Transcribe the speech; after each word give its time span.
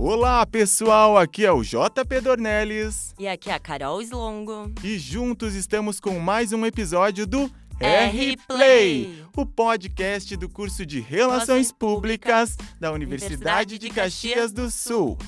Olá, 0.00 0.46
pessoal! 0.46 1.18
Aqui 1.18 1.44
é 1.44 1.50
o 1.50 1.60
JP 1.60 2.20
Dornelles. 2.22 3.12
E 3.18 3.26
aqui 3.26 3.50
é 3.50 3.54
a 3.54 3.58
Carol 3.58 4.00
Slongo. 4.00 4.72
E 4.84 4.96
juntos 4.96 5.56
estamos 5.56 5.98
com 5.98 6.20
mais 6.20 6.52
um 6.52 6.64
episódio 6.64 7.26
do 7.26 7.50
R-Play, 7.80 9.24
o 9.36 9.44
podcast 9.44 10.36
do 10.36 10.48
curso 10.48 10.86
de 10.86 11.00
Relações 11.00 11.72
Públicas 11.72 12.56
da 12.78 12.92
Universidade 12.92 13.76
de 13.76 13.90
Caxias 13.90 14.52
do 14.52 14.70
Sul. 14.70 15.18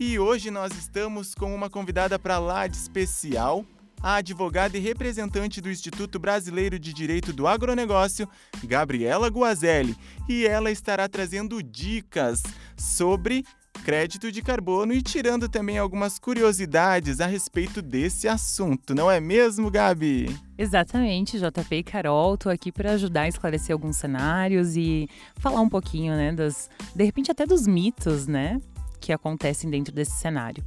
E 0.00 0.18
hoje 0.18 0.50
nós 0.50 0.72
estamos 0.76 1.32
com 1.32 1.54
uma 1.54 1.70
convidada 1.70 2.18
para 2.18 2.40
lá 2.40 2.66
de 2.66 2.76
especial, 2.76 3.64
a 4.02 4.16
advogada 4.16 4.76
e 4.76 4.80
representante 4.80 5.60
do 5.60 5.70
Instituto 5.70 6.18
Brasileiro 6.18 6.76
de 6.76 6.92
Direito 6.92 7.32
do 7.32 7.46
Agronegócio, 7.46 8.28
Gabriela 8.64 9.28
Guazelli, 9.28 9.96
e 10.28 10.44
ela 10.44 10.72
estará 10.72 11.08
trazendo 11.08 11.62
dicas 11.62 12.42
sobre 12.76 13.44
crédito 13.84 14.30
de 14.30 14.42
carbono 14.42 14.92
e 14.92 15.00
tirando 15.00 15.48
também 15.48 15.78
algumas 15.78 16.18
curiosidades 16.18 17.20
a 17.20 17.26
respeito 17.26 17.80
desse 17.80 18.28
assunto, 18.28 18.94
não 18.94 19.10
é 19.10 19.20
mesmo, 19.20 19.70
Gabi? 19.70 20.34
Exatamente, 20.56 21.38
JP 21.38 21.76
e 21.76 21.82
Carol, 21.82 22.36
tô 22.36 22.50
aqui 22.50 22.70
para 22.70 22.92
ajudar 22.92 23.22
a 23.22 23.28
esclarecer 23.28 23.72
alguns 23.72 23.96
cenários 23.96 24.76
e 24.76 25.08
falar 25.36 25.60
um 25.60 25.68
pouquinho, 25.68 26.14
né, 26.14 26.32
das, 26.32 26.68
de 26.94 27.04
repente 27.04 27.30
até 27.30 27.46
dos 27.46 27.66
mitos, 27.66 28.26
né, 28.26 28.60
que 29.00 29.12
acontecem 29.12 29.70
dentro 29.70 29.94
desse 29.94 30.12
cenário. 30.12 30.64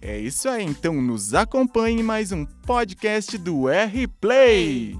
É 0.00 0.18
isso 0.18 0.48
aí, 0.48 0.64
então 0.64 1.00
nos 1.00 1.32
acompanhe 1.32 2.00
em 2.00 2.02
mais 2.02 2.30
um 2.30 2.44
podcast 2.44 3.38
do 3.38 3.70
R-Play. 3.70 4.98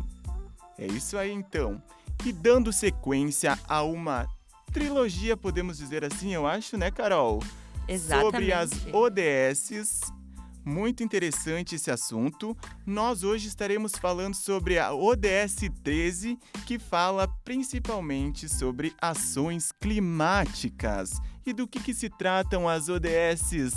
É 0.78 0.86
isso 0.86 1.16
aí, 1.16 1.30
então. 1.30 1.80
E 2.24 2.32
dando 2.32 2.72
sequência 2.72 3.58
a 3.68 3.82
uma 3.82 4.26
trilogia, 4.74 5.36
podemos 5.36 5.78
dizer 5.78 6.04
assim, 6.04 6.34
eu 6.34 6.48
acho, 6.48 6.76
né, 6.76 6.90
Carol? 6.90 7.40
Exatamente. 7.86 8.32
Sobre 8.32 8.52
as 8.52 8.70
ODSs. 8.92 10.00
Muito 10.64 11.04
interessante 11.04 11.76
esse 11.76 11.90
assunto. 11.90 12.56
Nós 12.84 13.22
hoje 13.22 13.46
estaremos 13.46 13.92
falando 13.92 14.34
sobre 14.34 14.78
a 14.78 14.92
ODS 14.92 15.70
13, 15.84 16.38
que 16.66 16.78
fala 16.78 17.28
principalmente 17.44 18.48
sobre 18.48 18.92
ações 19.00 19.70
climáticas. 19.70 21.20
E 21.46 21.52
do 21.52 21.68
que, 21.68 21.78
que 21.78 21.94
se 21.94 22.08
tratam 22.08 22.68
as 22.68 22.88
ODSs, 22.88 23.76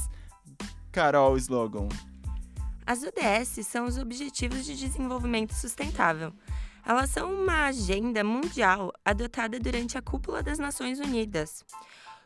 Carol 0.91 1.37
Slogan? 1.37 1.89
As 2.87 3.03
ODS 3.03 3.67
são 3.67 3.85
os 3.85 3.97
Objetivos 3.97 4.65
de 4.65 4.75
Desenvolvimento 4.75 5.53
Sustentável. 5.53 6.33
Elas 6.87 7.09
são 7.09 7.33
uma 7.33 7.65
agenda 7.65 8.23
mundial 8.23 8.93
adotada 9.03 9.59
durante 9.59 9.97
a 9.97 10.01
Cúpula 10.01 10.41
das 10.41 10.57
Nações 10.57 11.01
Unidas 11.01 11.65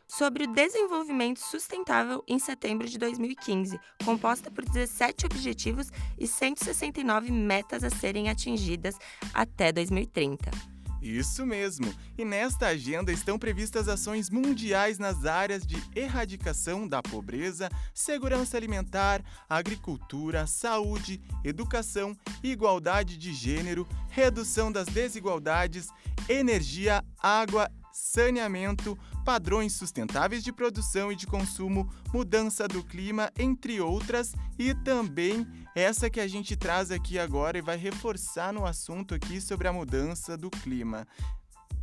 sobre 0.06 0.44
o 0.44 0.52
desenvolvimento 0.52 1.40
sustentável 1.40 2.22
em 2.28 2.38
setembro 2.38 2.88
de 2.88 2.96
2015, 2.96 3.80
composta 4.04 4.52
por 4.52 4.64
17 4.64 5.26
objetivos 5.26 5.88
e 6.16 6.28
169 6.28 7.32
metas 7.32 7.82
a 7.82 7.90
serem 7.90 8.30
atingidas 8.30 8.96
até 9.34 9.72
2030. 9.72 10.71
Isso 11.02 11.44
mesmo! 11.44 11.92
E 12.16 12.24
nesta 12.24 12.68
agenda 12.68 13.10
estão 13.10 13.36
previstas 13.36 13.88
ações 13.88 14.30
mundiais 14.30 15.00
nas 15.00 15.24
áreas 15.24 15.66
de 15.66 15.76
erradicação 15.96 16.86
da 16.86 17.02
pobreza, 17.02 17.68
segurança 17.92 18.56
alimentar, 18.56 19.20
agricultura, 19.50 20.46
saúde, 20.46 21.20
educação, 21.42 22.16
igualdade 22.40 23.18
de 23.18 23.34
gênero, 23.34 23.86
redução 24.10 24.70
das 24.70 24.86
desigualdades, 24.86 25.88
energia, 26.28 27.04
água 27.20 27.68
saneamento, 27.92 28.98
padrões 29.24 29.74
sustentáveis 29.74 30.42
de 30.42 30.52
produção 30.52 31.12
e 31.12 31.16
de 31.16 31.26
consumo, 31.26 31.92
mudança 32.12 32.66
do 32.66 32.82
clima, 32.82 33.30
entre 33.38 33.80
outras, 33.80 34.34
e 34.58 34.74
também 34.74 35.46
essa 35.74 36.10
que 36.10 36.20
a 36.20 36.26
gente 36.26 36.56
traz 36.56 36.90
aqui 36.90 37.18
agora 37.18 37.58
e 37.58 37.62
vai 37.62 37.76
reforçar 37.76 38.52
no 38.52 38.66
assunto 38.66 39.14
aqui 39.14 39.40
sobre 39.40 39.68
a 39.68 39.72
mudança 39.72 40.36
do 40.36 40.50
clima. 40.50 41.06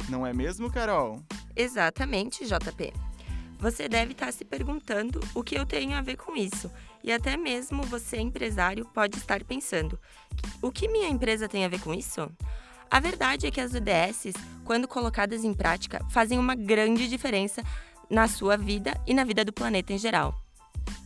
Não 0.07 0.25
é 0.25 0.33
mesmo, 0.33 0.71
Carol? 0.71 1.23
Exatamente, 1.55 2.45
JP. 2.45 2.93
Você 3.59 3.89
deve 3.89 4.13
estar 4.13 4.31
se 4.31 4.45
perguntando 4.45 5.19
o 5.35 5.43
que 5.43 5.55
eu 5.55 5.65
tenho 5.65 5.93
a 5.97 6.01
ver 6.01 6.15
com 6.15 6.35
isso. 6.35 6.71
E 7.03 7.11
até 7.11 7.35
mesmo 7.35 7.83
você, 7.83 8.17
empresário, 8.17 8.85
pode 8.85 9.17
estar 9.17 9.43
pensando: 9.43 9.99
o 10.61 10.71
que 10.71 10.87
minha 10.87 11.09
empresa 11.09 11.47
tem 11.47 11.65
a 11.65 11.67
ver 11.67 11.81
com 11.81 11.93
isso? 11.93 12.31
A 12.91 12.99
verdade 12.99 13.45
é 13.45 13.51
que 13.51 13.61
as 13.61 13.73
UDSs, 13.73 14.33
quando 14.65 14.87
colocadas 14.87 15.43
em 15.43 15.53
prática, 15.53 16.03
fazem 16.09 16.39
uma 16.39 16.55
grande 16.55 17.07
diferença 17.07 17.61
na 18.09 18.27
sua 18.27 18.57
vida 18.57 18.99
e 19.05 19.13
na 19.13 19.23
vida 19.23 19.45
do 19.45 19.53
planeta 19.53 19.93
em 19.93 19.97
geral. 19.97 20.48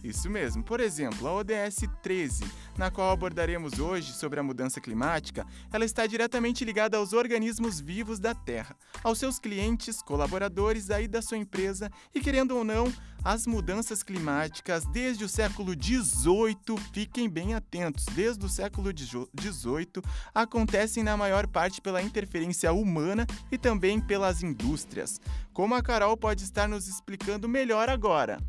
Isso 0.04 0.30
mesmo. 0.30 0.64
Por 0.64 0.80
exemplo, 0.80 1.28
a 1.28 1.34
ODS 1.34 1.88
13, 2.02 2.44
na 2.78 2.92
qual 2.92 3.12
abordaremos 3.12 3.80
hoje 3.80 4.14
sobre 4.14 4.40
a 4.40 4.44
mudança 4.44 4.82
climática, 4.82 5.46
ela 5.72 5.86
está 5.86 6.06
diretamente 6.06 6.66
ligada 6.66 6.98
aos 6.98 7.14
organismos 7.14 7.80
vivos 7.80 8.20
da 8.20 8.36
Terra, 8.36 8.76
aos 9.04 9.20
seus 9.20 9.40
clientes, 9.40 10.02
colaboradores 10.02 10.90
aí 10.90 11.08
da 11.08 11.22
sua 11.22 11.38
empresa 11.38 11.92
e, 12.14 12.20
querendo 12.20 12.56
ou 12.56 12.64
não, 12.64 12.92
as 13.24 13.48
mudanças 13.48 14.04
climáticas 14.04 14.86
desde 14.86 15.24
o 15.24 15.30
século 15.30 15.74
XVIII, 15.74 16.78
fiquem 16.92 17.30
bem 17.30 17.54
atentos, 17.54 18.06
desde 18.14 18.46
o 18.46 18.50
século 18.50 18.92
XVIII, 18.92 20.04
acontecem 20.36 21.04
na 21.04 21.16
maior 21.16 21.48
parte 21.48 21.80
pela 21.80 22.02
interferência 22.02 22.74
humana 22.74 23.26
e 23.50 23.58
também 23.58 24.02
pelas 24.02 24.44
indústrias. 24.44 25.22
Como 25.54 25.74
a 25.74 25.82
Carol 25.82 26.18
pode 26.18 26.44
estar 26.44 26.68
nos 26.68 26.88
explicando 26.88 27.48
melhor 27.48 27.88
agora. 27.88 28.40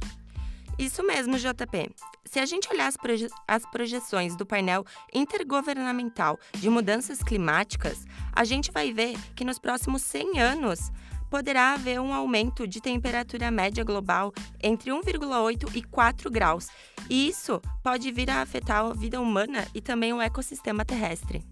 Isso 0.78 1.06
mesmo, 1.06 1.38
JP. 1.38 1.94
Se 2.24 2.40
a 2.40 2.46
gente 2.46 2.68
olhar 2.72 2.88
as, 2.88 2.96
proje 2.96 3.28
as, 3.46 3.64
projeções 3.66 4.34
do 4.34 4.44
painel 4.44 4.84
intergovernamental 5.12 6.38
de 6.58 6.68
mudanças 6.68 7.22
climáticas, 7.22 8.04
a 8.32 8.44
gente 8.44 8.72
vai 8.72 8.92
ver 8.92 9.16
que 9.36 9.44
nos 9.44 9.58
próximos 9.58 10.02
100 10.02 10.40
anos 10.40 10.90
poderá 11.30 11.74
haver 11.74 12.00
um 12.00 12.12
aumento 12.12 12.66
de 12.66 12.80
temperatura 12.80 13.50
média 13.50 13.84
global 13.84 14.32
entre 14.62 14.90
1,8 14.90 15.74
e 15.74 15.82
4 15.82 16.30
graus. 16.30 16.68
E 17.08 17.28
isso 17.28 17.60
pode 17.82 18.10
vir 18.10 18.30
a 18.30 18.42
afetar 18.42 18.84
a 18.84 18.92
vida 18.92 19.20
humana 19.20 19.66
e 19.74 19.80
também 19.80 20.12
o 20.12 20.20
ecossistema 20.20 20.84
terrestre. 20.84 21.44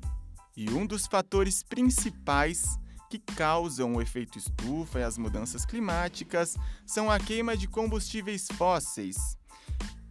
E 0.56 0.70
um 0.70 0.86
dos 0.86 1.06
fatores 1.06 1.62
principais 1.62 2.78
que 3.18 3.34
causam 3.34 3.94
o 3.94 4.00
efeito 4.00 4.38
estufa 4.38 5.00
e 5.00 5.02
as 5.02 5.18
mudanças 5.18 5.66
climáticas 5.66 6.56
são 6.86 7.10
a 7.10 7.18
queima 7.18 7.54
de 7.54 7.68
combustíveis 7.68 8.46
fósseis, 8.56 9.36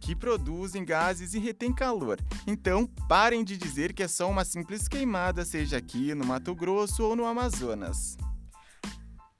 que 0.00 0.14
produzem 0.14 0.84
gases 0.84 1.34
e 1.34 1.38
retêm 1.40 1.72
calor. 1.72 2.20
Então, 2.46 2.86
parem 3.08 3.42
de 3.42 3.56
dizer 3.56 3.92
que 3.92 4.04
é 4.04 4.08
só 4.08 4.30
uma 4.30 4.44
simples 4.44 4.86
queimada, 4.86 5.44
seja 5.44 5.78
aqui 5.78 6.14
no 6.14 6.24
Mato 6.24 6.54
Grosso 6.54 7.02
ou 7.02 7.16
no 7.16 7.24
Amazonas. 7.24 8.16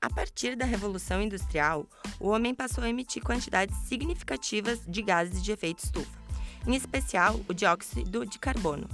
A 0.00 0.10
partir 0.10 0.56
da 0.56 0.64
Revolução 0.64 1.22
Industrial, 1.22 1.86
o 2.18 2.30
homem 2.30 2.52
passou 2.52 2.82
a 2.82 2.88
emitir 2.88 3.22
quantidades 3.22 3.76
significativas 3.86 4.80
de 4.88 5.02
gases 5.02 5.40
de 5.40 5.52
efeito 5.52 5.84
estufa, 5.84 6.18
em 6.66 6.74
especial 6.74 7.40
o 7.48 7.54
dióxido 7.54 8.26
de 8.26 8.40
carbono. 8.40 8.88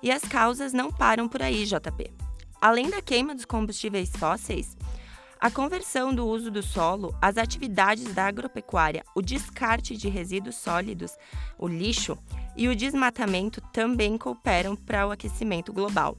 E 0.00 0.12
as 0.12 0.22
causas 0.22 0.72
não 0.72 0.92
param 0.92 1.28
por 1.28 1.42
aí, 1.42 1.64
JP. 1.66 2.17
Além 2.60 2.90
da 2.90 3.00
queima 3.00 3.36
dos 3.36 3.44
combustíveis 3.44 4.10
fósseis, 4.10 4.76
a 5.38 5.48
conversão 5.48 6.12
do 6.12 6.26
uso 6.26 6.50
do 6.50 6.60
solo, 6.60 7.16
as 7.22 7.36
atividades 7.36 8.12
da 8.12 8.26
agropecuária, 8.26 9.04
o 9.14 9.22
descarte 9.22 9.96
de 9.96 10.08
resíduos 10.08 10.56
sólidos, 10.56 11.12
o 11.56 11.68
lixo 11.68 12.18
e 12.56 12.66
o 12.66 12.74
desmatamento 12.74 13.60
também 13.72 14.18
cooperam 14.18 14.74
para 14.74 15.06
o 15.06 15.12
aquecimento 15.12 15.72
global. 15.72 16.18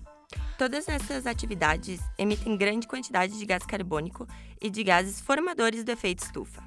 Todas 0.57 0.87
essas 0.87 1.25
atividades 1.25 1.99
emitem 2.17 2.55
grande 2.55 2.87
quantidade 2.87 3.37
de 3.37 3.45
gás 3.45 3.65
carbônico 3.65 4.25
e 4.61 4.69
de 4.69 4.81
gases 4.81 5.19
formadores 5.19 5.83
do 5.83 5.91
efeito 5.91 6.23
estufa. 6.23 6.63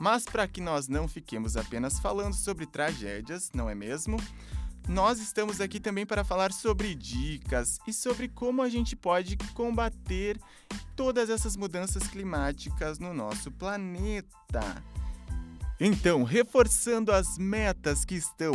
Mas 0.00 0.24
para 0.24 0.48
que 0.48 0.60
nós 0.60 0.88
não 0.88 1.06
fiquemos 1.06 1.56
apenas 1.56 2.00
falando 2.00 2.34
sobre 2.34 2.66
tragédias, 2.66 3.52
não 3.54 3.70
é 3.70 3.74
mesmo? 3.76 4.16
Nós 4.88 5.18
estamos 5.18 5.60
aqui 5.60 5.80
também 5.80 6.04
para 6.04 6.22
falar 6.22 6.52
sobre 6.52 6.94
dicas 6.94 7.78
e 7.86 7.92
sobre 7.92 8.28
como 8.28 8.60
a 8.60 8.68
gente 8.68 8.94
pode 8.94 9.36
combater 9.54 10.38
todas 10.94 11.30
essas 11.30 11.56
mudanças 11.56 12.06
climáticas 12.06 12.98
no 12.98 13.14
nosso 13.14 13.50
planeta. 13.50 14.82
Então, 15.80 16.22
reforçando 16.22 17.12
as 17.12 17.38
metas 17.38 18.04
que 18.04 18.14
estão 18.14 18.52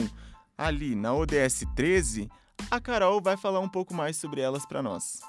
ali 0.58 0.96
na 0.96 1.14
ODS 1.14 1.66
13, 1.76 2.30
a 2.70 2.80
Carol 2.80 3.22
vai 3.22 3.36
falar 3.36 3.60
um 3.60 3.70
pouco 3.70 3.94
mais 3.94 4.16
sobre 4.18 4.40
elas 4.40 4.66
para 4.66 4.84
nós. 4.84 5.22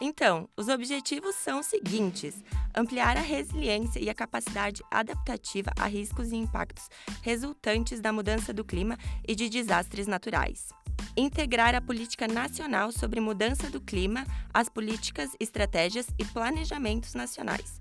Então, 0.00 0.48
os 0.56 0.68
objetivos 0.68 1.36
são 1.36 1.60
os 1.60 1.66
seguintes: 1.66 2.42
ampliar 2.74 3.16
a 3.16 3.20
resiliência 3.20 4.00
e 4.00 4.10
a 4.10 4.14
capacidade 4.14 4.82
adaptativa 4.90 5.70
a 5.78 5.86
riscos 5.86 6.32
e 6.32 6.36
impactos 6.36 6.88
resultantes 7.22 8.00
da 8.00 8.12
mudança 8.12 8.52
do 8.52 8.64
clima 8.64 8.98
e 9.26 9.34
de 9.34 9.48
desastres 9.48 10.06
naturais. 10.06 10.68
Integrar 11.16 11.74
a 11.74 11.80
política 11.80 12.26
nacional 12.26 12.90
sobre 12.90 13.20
mudança 13.20 13.70
do 13.70 13.80
clima 13.80 14.26
às 14.52 14.68
políticas, 14.68 15.30
estratégias 15.38 16.06
e 16.18 16.24
planejamentos 16.24 17.14
nacionais. 17.14 17.80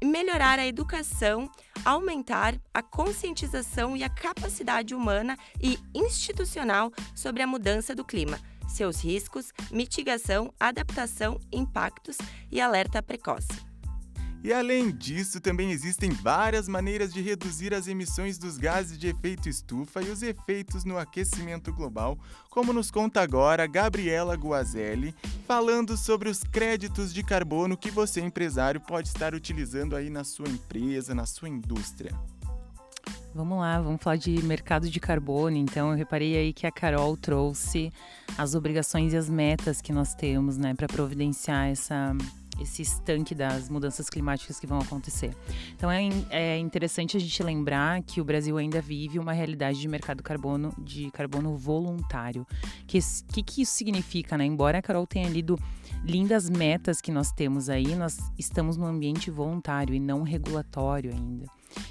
melhorar 0.00 0.60
a 0.60 0.66
educação, 0.66 1.50
aumentar 1.84 2.54
a 2.72 2.80
conscientização 2.80 3.96
e 3.96 4.04
a 4.04 4.08
capacidade 4.08 4.94
humana 4.94 5.36
e 5.60 5.76
institucional 5.92 6.92
sobre 7.16 7.42
a 7.42 7.48
mudança 7.48 7.96
do 7.96 8.04
clima, 8.04 8.38
seus 8.68 9.02
riscos, 9.02 9.52
mitigação, 9.70 10.52
adaptação, 10.60 11.40
impactos 11.50 12.16
e 12.50 12.60
alerta 12.60 13.02
precoce. 13.02 13.68
E 14.42 14.52
além 14.52 14.92
disso, 14.92 15.40
também 15.40 15.72
existem 15.72 16.10
várias 16.10 16.68
maneiras 16.68 17.12
de 17.12 17.20
reduzir 17.20 17.74
as 17.74 17.88
emissões 17.88 18.38
dos 18.38 18.56
gases 18.56 18.96
de 18.96 19.08
efeito 19.08 19.48
estufa 19.48 20.00
e 20.00 20.10
os 20.10 20.22
efeitos 20.22 20.84
no 20.84 20.96
aquecimento 20.96 21.72
global, 21.72 22.16
como 22.48 22.72
nos 22.72 22.88
conta 22.88 23.20
agora 23.20 23.66
Gabriela 23.66 24.34
Guazelli, 24.36 25.12
falando 25.44 25.96
sobre 25.96 26.28
os 26.28 26.44
créditos 26.44 27.12
de 27.12 27.24
carbono 27.24 27.76
que 27.76 27.90
você, 27.90 28.20
empresário, 28.20 28.80
pode 28.80 29.08
estar 29.08 29.34
utilizando 29.34 29.96
aí 29.96 30.08
na 30.08 30.22
sua 30.22 30.48
empresa, 30.48 31.16
na 31.16 31.26
sua 31.26 31.48
indústria. 31.48 32.12
Vamos 33.38 33.58
lá, 33.58 33.80
vamos 33.80 34.02
falar 34.02 34.16
de 34.16 34.42
mercado 34.42 34.90
de 34.90 34.98
carbono. 34.98 35.56
Então, 35.56 35.92
eu 35.92 35.96
reparei 35.96 36.36
aí 36.36 36.52
que 36.52 36.66
a 36.66 36.72
Carol 36.72 37.16
trouxe 37.16 37.92
as 38.36 38.56
obrigações 38.56 39.12
e 39.12 39.16
as 39.16 39.30
metas 39.30 39.80
que 39.80 39.92
nós 39.92 40.12
temos, 40.12 40.58
né, 40.58 40.74
para 40.74 40.88
providenciar 40.88 41.68
essa 41.68 42.16
esse 42.60 42.82
estanque 42.82 43.36
das 43.36 43.68
mudanças 43.68 44.10
climáticas 44.10 44.58
que 44.58 44.66
vão 44.66 44.80
acontecer. 44.80 45.32
Então 45.76 45.88
é, 45.88 46.08
é 46.30 46.58
interessante 46.58 47.16
a 47.16 47.20
gente 47.20 47.40
lembrar 47.40 48.02
que 48.02 48.20
o 48.20 48.24
Brasil 48.24 48.58
ainda 48.58 48.80
vive 48.80 49.20
uma 49.20 49.32
realidade 49.32 49.78
de 49.80 49.86
mercado 49.86 50.24
carbono 50.24 50.74
de 50.76 51.08
carbono 51.12 51.56
voluntário. 51.56 52.42
O 52.82 52.86
que, 52.86 52.98
que, 53.32 53.42
que 53.44 53.62
isso 53.62 53.74
significa, 53.74 54.36
né? 54.36 54.44
Embora 54.44 54.78
a 54.78 54.82
Carol 54.82 55.06
tenha 55.06 55.28
lido 55.28 55.56
lindas 56.02 56.50
metas 56.50 57.00
que 57.00 57.12
nós 57.12 57.30
temos 57.30 57.68
aí, 57.68 57.94
nós 57.94 58.18
estamos 58.36 58.76
no 58.76 58.86
ambiente 58.86 59.30
voluntário 59.30 59.94
e 59.94 60.00
não 60.00 60.24
regulatório 60.24 61.12
ainda. 61.12 61.46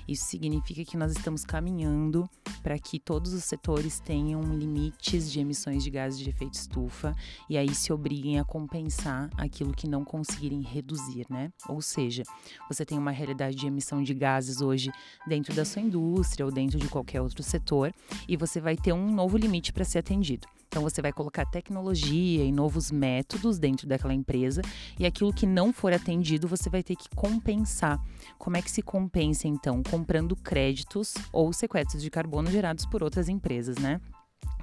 Isso 0.08 0.26
significa 0.26 0.86
que 0.86 0.96
nós 0.96 1.12
estamos 1.12 1.44
caminhando 1.44 2.30
para 2.68 2.78
que 2.78 3.00
todos 3.00 3.32
os 3.32 3.46
setores 3.46 3.98
tenham 3.98 4.42
limites 4.42 5.32
de 5.32 5.40
emissões 5.40 5.82
de 5.82 5.90
gases 5.90 6.20
de 6.20 6.30
efeito 6.30 6.56
estufa 6.56 7.16
e 7.50 7.58
aí 7.58 7.74
se 7.74 7.94
obriguem 7.94 8.42
a 8.42 8.44
compensar 8.44 9.30
aquilo 9.38 9.72
que 9.72 9.88
não 9.88 10.04
conseguirem 10.04 10.60
reduzir, 10.60 11.26
né? 11.30 11.50
Ou 11.70 11.82
seja, 11.82 12.24
você 12.70 12.84
tem 12.84 12.98
uma 12.98 13.12
realidade 13.12 13.56
de 13.56 13.68
emissão 13.68 14.04
de 14.04 14.14
gases 14.14 14.60
hoje 14.60 14.92
dentro 15.26 15.56
da 15.56 15.64
sua 15.64 15.82
indústria 15.82 16.46
ou 16.46 16.52
dentro 16.52 16.78
de 16.78 16.90
qualquer 16.90 17.22
outro 17.22 17.42
setor 17.42 17.94
e 18.28 18.36
você 18.36 18.60
vai 18.60 18.76
ter 18.76 18.92
um 18.92 19.14
novo 19.14 19.38
limite 19.38 19.72
para 19.72 19.86
ser 19.86 20.00
atendido. 20.00 20.46
Então 20.68 20.84
você 20.84 21.02
vai 21.02 21.14
colocar 21.14 21.46
tecnologia 21.46 22.44
e 22.44 22.52
novos 22.52 22.92
métodos 22.92 23.58
dentro 23.58 23.88
daquela 23.88 24.14
empresa 24.14 24.62
e 25.00 25.06
aquilo 25.06 25.34
que 25.34 25.46
não 25.46 25.72
for 25.72 25.94
atendido 25.94 26.48
você 26.48 26.70
vai 26.70 26.84
ter 26.84 26.96
que 26.96 27.10
compensar. 27.16 28.00
Como 28.38 28.58
é 28.58 28.62
que 28.62 28.70
se 28.70 28.82
compensa 28.82 29.48
então? 29.48 29.82
Comprando 29.82 30.36
créditos 30.36 31.14
ou 31.32 31.54
sequestros 31.54 32.04
de 32.04 32.10
carbono 32.10 32.52
gerados 32.58 32.86
por 32.88 33.04
outras 33.04 33.30
empresas, 33.30 33.78
né? 33.78 34.02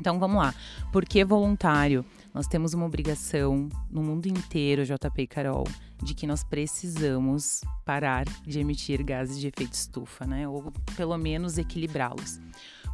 Então 0.00 0.19
vamos 0.19 0.38
lá. 0.38 0.52
Por 0.93 1.05
que 1.05 1.25
voluntário? 1.25 2.05
Nós 2.32 2.49
temos 2.49 2.75
uma 2.75 2.85
obrigação 2.85 3.69
no 3.88 4.02
mundo 4.02 4.26
inteiro, 4.26 4.85
JP 4.85 5.23
e 5.23 5.26
Carol, 5.26 5.64
de 6.02 6.14
que 6.14 6.26
nós 6.26 6.43
precisamos 6.43 7.61
parar 7.85 8.25
de 8.44 8.58
emitir 8.58 9.05
gases 9.05 9.38
de 9.38 9.46
efeito 9.46 9.75
estufa, 9.75 10.26
né? 10.26 10.49
Ou 10.49 10.73
pelo 10.96 11.17
menos 11.17 11.56
equilibrá-los. 11.58 12.41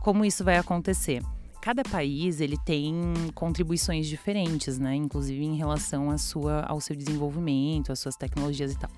Como 0.02 0.24
isso 0.24 0.44
vai 0.44 0.58
acontecer? 0.58 1.22
cada 1.60 1.82
país 1.82 2.40
ele 2.40 2.56
tem 2.56 2.94
contribuições 3.34 4.06
diferentes, 4.06 4.78
né? 4.78 4.94
Inclusive 4.94 5.44
em 5.44 5.56
relação 5.56 6.10
à 6.10 6.16
sua, 6.16 6.62
ao 6.62 6.80
seu 6.80 6.96
desenvolvimento, 6.96 7.92
às 7.92 7.98
suas 7.98 8.16
tecnologias 8.16 8.72
e 8.72 8.78
tal. 8.78 8.90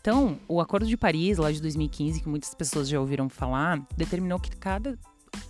Então, 0.00 0.38
o 0.46 0.60
Acordo 0.60 0.86
de 0.86 0.98
Paris, 0.98 1.38
lá 1.38 1.50
de 1.50 1.62
2015, 1.62 2.20
que 2.20 2.28
muitas 2.28 2.54
pessoas 2.54 2.88
já 2.88 3.00
ouviram 3.00 3.28
falar, 3.28 3.82
determinou 3.96 4.38
que 4.38 4.54
cada 4.54 4.98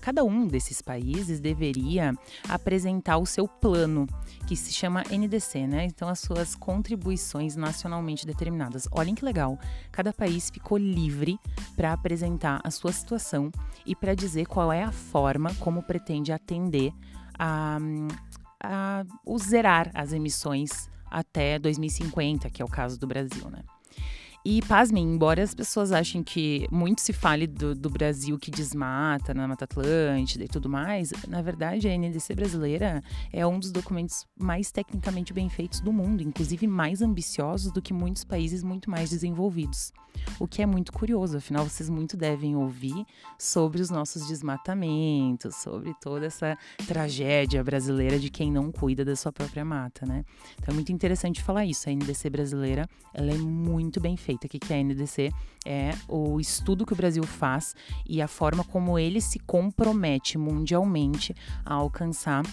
cada 0.00 0.24
um 0.24 0.46
desses 0.46 0.80
países 0.82 1.40
deveria 1.40 2.12
apresentar 2.48 3.18
o 3.18 3.26
seu 3.26 3.48
plano, 3.48 4.06
que 4.46 4.56
se 4.56 4.72
chama 4.72 5.02
NDC, 5.10 5.66
né? 5.66 5.84
Então, 5.84 6.08
as 6.08 6.20
suas 6.20 6.54
contribuições 6.54 7.56
nacionalmente 7.56 8.26
determinadas. 8.26 8.88
Olhem 8.92 9.14
que 9.14 9.24
legal! 9.24 9.58
Cada 9.90 10.12
país 10.12 10.50
ficou 10.50 10.78
livre 10.78 11.38
para 11.76 11.92
apresentar 11.92 12.60
a 12.62 12.70
sua 12.70 12.92
situação 12.92 13.50
e 13.86 13.94
para 13.94 14.14
dizer 14.14 14.46
qual 14.46 14.72
é 14.72 14.82
a 14.82 14.92
forma 14.92 15.54
como 15.56 15.82
pretende 15.82 16.32
atender 16.32 16.92
a, 17.38 17.78
a, 18.62 19.04
o 19.24 19.38
zerar 19.38 19.90
as 19.94 20.12
emissões 20.12 20.88
até 21.10 21.58
2050, 21.58 22.50
que 22.50 22.60
é 22.60 22.64
o 22.64 22.68
caso 22.68 22.98
do 22.98 23.06
Brasil, 23.06 23.48
né? 23.48 23.62
E 24.46 24.60
pasmem, 24.60 25.02
embora 25.02 25.42
as 25.42 25.54
pessoas 25.54 25.90
achem 25.90 26.22
que 26.22 26.68
muito 26.70 27.00
se 27.00 27.14
fale 27.14 27.46
do, 27.46 27.74
do, 27.74 27.88
Brasil 27.88 28.38
que 28.38 28.50
desmata 28.50 29.32
na 29.32 29.48
Mata 29.48 29.64
Atlântida 29.64 30.44
e 30.44 30.48
tudo 30.48 30.68
mais, 30.68 31.12
na 31.26 31.40
verdade 31.40 31.88
a 31.88 31.96
NDC 31.96 32.34
brasileira 32.34 33.02
é 33.32 33.46
um 33.46 33.58
dos 33.58 33.72
documentos 33.72 34.26
mais 34.38 34.70
tecnicamente 34.70 35.32
bem 35.32 35.48
feitos 35.48 35.80
do 35.80 35.90
mundo, 35.90 36.22
inclusive 36.22 36.66
mais 36.66 37.00
ambiciosos 37.00 37.72
do 37.72 37.80
que 37.80 37.94
muitos 37.94 38.22
países 38.22 38.62
muito 38.62 38.90
mais 38.90 39.08
desenvolvidos. 39.08 39.94
O 40.38 40.46
que 40.46 40.62
é 40.62 40.66
muito 40.66 40.92
curioso, 40.92 41.38
afinal 41.38 41.64
vocês 41.64 41.88
muito 41.88 42.16
devem 42.16 42.54
ouvir 42.54 43.06
sobre 43.38 43.80
os 43.80 43.90
nossos 43.90 44.26
desmatamentos, 44.26 45.56
sobre 45.56 45.94
toda 46.00 46.26
essa 46.26 46.56
tragédia 46.86 47.62
brasileira 47.64 48.18
de 48.18 48.30
quem 48.30 48.50
não 48.50 48.70
cuida 48.70 49.04
da 49.04 49.16
sua 49.16 49.32
própria 49.32 49.64
mata, 49.64 50.06
né? 50.06 50.24
Então 50.58 50.72
é 50.72 50.74
muito 50.74 50.92
interessante 50.92 51.42
falar 51.42 51.64
isso. 51.64 51.88
A 51.88 51.92
NDC 51.92 52.30
brasileira, 52.30 52.88
ela 53.12 53.30
é 53.30 53.38
muito 53.38 54.00
bem 54.00 54.16
feita. 54.16 54.33
O 54.36 54.38
que 54.38 54.72
é 54.72 54.76
a 54.76 54.82
NDC? 54.82 55.32
É 55.64 55.90
o 56.08 56.40
estudo 56.40 56.84
que 56.86 56.92
o 56.92 56.96
Brasil 56.96 57.22
faz 57.24 57.74
e 58.06 58.20
a 58.20 58.28
forma 58.28 58.64
como 58.64 58.98
ele 58.98 59.20
se 59.20 59.38
compromete 59.38 60.36
mundialmente 60.36 61.34
a 61.64 61.74
alcançar 61.74 62.44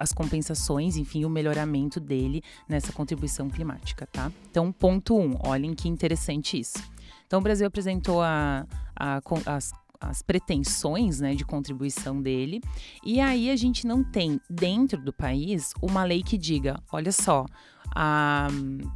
as 0.00 0.12
compensações, 0.12 0.96
enfim, 0.96 1.24
o 1.24 1.30
melhoramento 1.30 2.00
dele 2.00 2.42
nessa 2.68 2.92
contribuição 2.92 3.48
climática, 3.48 4.06
tá? 4.06 4.32
Então, 4.50 4.72
ponto 4.72 5.16
um, 5.16 5.38
olhem 5.44 5.72
que 5.74 5.88
interessante 5.88 6.58
isso. 6.58 6.78
Então, 7.26 7.38
o 7.38 7.42
Brasil 7.42 7.66
apresentou 7.66 8.20
a, 8.20 8.66
a, 8.96 9.20
as, 9.46 9.72
as 10.02 10.22
pretensões 10.22 11.20
né, 11.20 11.34
de 11.34 11.44
contribuição 11.44 12.20
dele, 12.20 12.60
e 13.04 13.20
aí 13.20 13.50
a 13.50 13.56
gente 13.56 13.86
não 13.86 14.02
tem 14.02 14.40
dentro 14.48 15.00
do 15.00 15.12
país 15.12 15.72
uma 15.80 16.04
lei 16.04 16.22
que 16.22 16.36
diga: 16.36 16.80
olha 16.92 17.12
só, 17.12 17.46
a, 17.94 18.48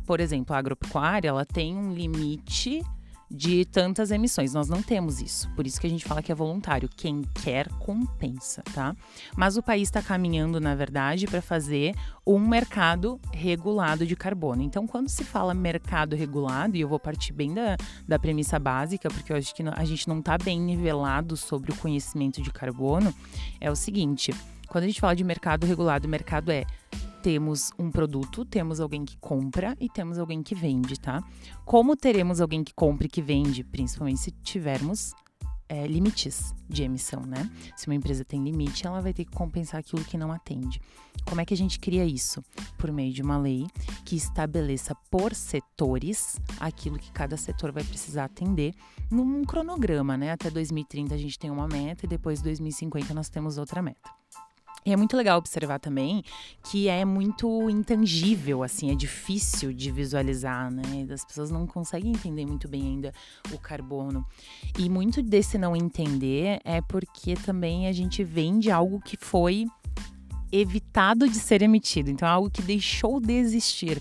por 0.07 0.21
exemplo, 0.21 0.55
a 0.55 0.59
agropecuária 0.59 1.29
ela 1.29 1.45
tem 1.45 1.77
um 1.77 1.93
limite 1.93 2.83
de 3.31 3.65
tantas 3.65 4.11
emissões. 4.11 4.55
Nós 4.55 4.69
não 4.69 4.83
temos 4.83 5.21
isso. 5.21 5.49
Por 5.55 5.67
isso 5.67 5.81
que 5.81 5.87
a 5.87 5.91
gente 5.91 6.05
fala 6.05 6.23
que 6.23 6.31
é 6.31 6.35
voluntário. 6.35 6.89
Quem 6.89 7.23
quer 7.43 7.69
compensa, 7.79 8.63
tá? 8.75 8.95
Mas 9.37 9.57
o 9.57 9.63
país 9.63 9.89
está 9.89 10.01
caminhando, 10.01 10.61
na 10.61 10.75
verdade, 10.75 11.27
para 11.27 11.43
fazer 11.43 11.95
um 12.27 12.39
mercado 12.39 13.21
regulado 13.33 14.07
de 14.07 14.17
carbono. 14.17 14.63
Então, 14.63 14.87
quando 14.87 15.09
se 15.09 15.25
fala 15.25 15.55
mercado 15.55 16.17
regulado, 16.17 16.77
e 16.77 16.81
eu 16.81 16.89
vou 16.89 16.99
partir 16.99 17.33
bem 17.33 17.53
da, 17.53 17.77
da 18.07 18.19
premissa 18.19 18.59
básica, 18.59 19.09
porque 19.09 19.33
eu 19.33 19.37
acho 19.37 19.55
que 19.55 19.63
a 19.63 19.85
gente 19.85 20.09
não 20.09 20.21
está 20.21 20.39
bem 20.39 20.61
nivelado 20.61 21.37
sobre 21.37 21.73
o 21.73 21.77
conhecimento 21.77 22.43
de 22.43 22.51
carbono, 22.51 23.15
é 23.61 23.71
o 23.71 23.77
seguinte. 23.77 24.33
Quando 24.69 24.85
a 24.85 24.87
gente 24.87 25.01
fala 25.01 25.15
de 25.15 25.23
mercado 25.23 25.67
regulado, 25.67 26.07
o 26.07 26.11
mercado 26.11 26.51
é 26.51 26.65
temos 27.27 27.73
um 27.77 27.91
produto, 27.91 28.45
temos 28.45 28.79
alguém 28.79 29.05
que 29.05 29.17
compra 29.17 29.77
e 29.81 29.89
temos 29.89 30.17
alguém 30.17 30.45
que 30.45 30.55
vende, 30.55 30.97
tá? 30.97 31.21
Como 31.65 31.97
teremos 31.97 32.41
alguém 32.41 32.63
que 32.63 32.73
compra 32.73 33.09
e 33.09 33.11
que 33.11 33.21
vende? 33.21 33.65
Principalmente 33.65 34.21
se 34.21 34.31
tivermos 34.31 35.13
é, 35.69 35.89
limites 35.89 36.55
de 36.69 36.85
emissão, 36.85 37.23
né? 37.23 37.51
Se 37.77 37.89
uma 37.89 37.97
empresa 37.97 38.25
tem 38.25 38.45
limite, 38.45 38.87
ela 38.87 39.01
vai 39.01 39.13
ter 39.13 39.25
que 39.25 39.33
compensar 39.33 39.81
aquilo 39.81 40.05
que 40.05 40.17
não 40.17 40.31
atende. 40.31 40.81
Como 41.25 41.41
é 41.41 41.45
que 41.45 41.53
a 41.53 41.57
gente 41.57 41.81
cria 41.81 42.05
isso? 42.05 42.45
Por 42.79 42.93
meio 42.93 43.13
de 43.13 43.23
uma 43.23 43.37
lei 43.37 43.67
que 44.05 44.15
estabeleça 44.15 44.95
por 45.11 45.35
setores 45.35 46.39
aquilo 46.61 46.97
que 46.97 47.11
cada 47.11 47.37
setor 47.37 47.73
vai 47.73 47.83
precisar 47.83 48.27
atender 48.27 48.73
num 49.11 49.43
cronograma, 49.45 50.17
né? 50.17 50.31
Até 50.31 50.49
2030 50.49 51.13
a 51.13 51.19
gente 51.19 51.37
tem 51.41 51.51
uma 51.51 51.67
meta 51.67 52.07
e 52.07 52.09
depois 52.09 52.41
2050 52.41 53.13
nós 53.13 53.29
temos 53.29 53.59
outra 53.59 53.83
meta. 53.83 54.15
E 54.87 54.93
é 54.93 54.97
muito 54.97 55.17
legal 55.17 55.37
observar 55.37 55.81
também 55.81 56.23
que 56.63 56.89
é 56.89 57.05
muito 57.05 57.69
intangível, 57.69 58.63
assim, 58.63 58.93
é 58.93 58.95
difícil 58.95 59.73
de 59.73 59.91
visualizar, 59.91 60.71
né? 60.71 61.07
As 61.13 61.25
pessoas 61.25 61.51
não 61.51 61.67
conseguem 61.67 62.13
entender 62.13 62.47
muito 62.47 62.69
bem 62.69 62.83
ainda 62.83 63.13
o 63.53 63.59
carbono. 63.59 64.25
E 64.79 64.89
muito 64.89 65.25
desse 65.25 65.59
não 65.59 65.75
entender 65.75 66.61
é 66.65 66.81
porque 66.81 67.35
também 67.35 67.89
a 67.89 67.93
gente 67.93 68.23
vende 68.23 68.71
algo 68.71 69.01
que 69.01 69.17
foi 69.17 69.67
evitado 70.53 71.29
de 71.29 71.37
ser 71.37 71.63
emitido. 71.63 72.09
Então, 72.09 72.29
é 72.29 72.31
algo 72.31 72.49
que 72.49 72.63
deixou 72.63 73.21
de 73.21 73.33
existir. 73.33 74.01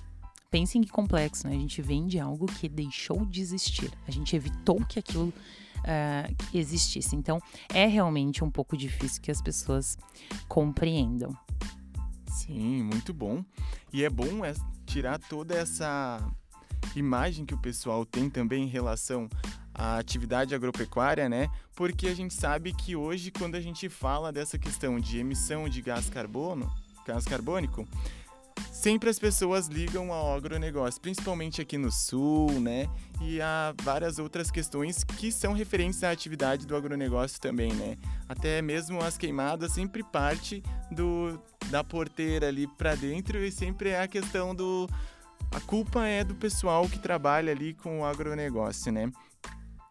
Pensem 0.52 0.84
que 0.84 0.90
complexo, 0.90 1.48
né? 1.48 1.56
A 1.56 1.60
gente 1.60 1.82
vende 1.82 2.20
algo 2.20 2.46
que 2.46 2.70
deixou 2.70 3.26
de 3.26 3.42
existir. 3.42 3.92
A 4.08 4.12
gente 4.12 4.36
evitou 4.36 4.86
que 4.86 5.00
aquilo 5.00 5.34
uh, 5.86 6.36
existisse. 6.54 7.16
Então, 7.16 7.40
é 7.74 7.86
realmente 7.86 8.44
um 8.44 8.52
pouco 8.52 8.76
difícil 8.76 9.22
que 9.22 9.32
as 9.32 9.42
pessoas 9.42 9.98
compreendam. 10.48 11.36
Sim, 12.28 12.84
muito 12.84 13.14
bom. 13.14 13.44
E 13.94 14.04
é 14.04 14.10
bom 14.10 14.44
é 14.44 14.54
tirar 14.86 15.20
toda 15.20 15.56
essa 15.56 16.20
imagem 16.96 17.46
que 17.46 17.54
o 17.54 17.58
pessoal 17.58 18.06
tem 18.06 18.30
também 18.30 18.64
em 18.64 18.68
relação 18.68 19.30
à 19.74 19.98
atividade 19.98 20.54
agropecuária, 20.54 21.30
né? 21.30 21.50
Porque 21.76 22.08
a 22.08 22.16
gente 22.16 22.34
sabe 22.34 22.74
que 22.74 22.96
hoje, 22.96 23.32
quando 23.32 23.56
a 23.56 23.62
gente 23.62 23.90
fala 23.90 24.32
dessa 24.32 24.58
questão 24.58 25.00
de 25.00 25.20
emissão 25.20 25.68
de 25.68 25.82
gás 25.82 26.10
carbono, 26.10 26.72
gás 27.06 27.26
carbônico, 27.26 27.88
sempre 28.76 29.10
as 29.10 29.18
pessoas 29.18 29.68
ligam 29.68 30.12
ao 30.12 30.36
agronegócio, 30.36 31.02
principalmente 31.02 31.62
aqui 31.62 31.78
no 31.78 31.92
sul, 31.92 32.52
né? 32.60 32.88
E 33.22 33.42
há 33.42 33.74
várias 33.82 34.20
outras 34.20 34.52
questões 34.52 35.04
que 35.04 35.32
são 35.32 35.54
referentes 35.54 36.04
à 36.04 36.12
atividade 36.12 36.68
do 36.68 36.76
agronegócio 36.76 37.40
também, 37.40 37.74
né? 37.74 37.96
Até 38.28 38.62
mesmo 38.62 39.02
as 39.02 39.18
queimadas 39.18 39.72
sempre 39.72 40.04
parte 40.04 40.62
do 40.92 41.42
da 41.72 41.84
porteira 41.84 42.48
ali 42.48 42.68
para 42.68 42.94
dentro 42.94 43.40
e 43.44 43.52
sempre 43.52 43.90
é 43.90 44.02
a 44.02 44.08
questão 44.08 44.54
do 44.54 44.88
a 45.52 45.60
culpa 45.62 46.06
é 46.06 46.24
do 46.24 46.36
pessoal 46.36 46.88
que 46.88 47.00
trabalha 47.00 47.52
ali 47.52 47.74
com 47.74 48.02
o 48.02 48.06
agronegócio, 48.06 48.92
né? 48.92 49.10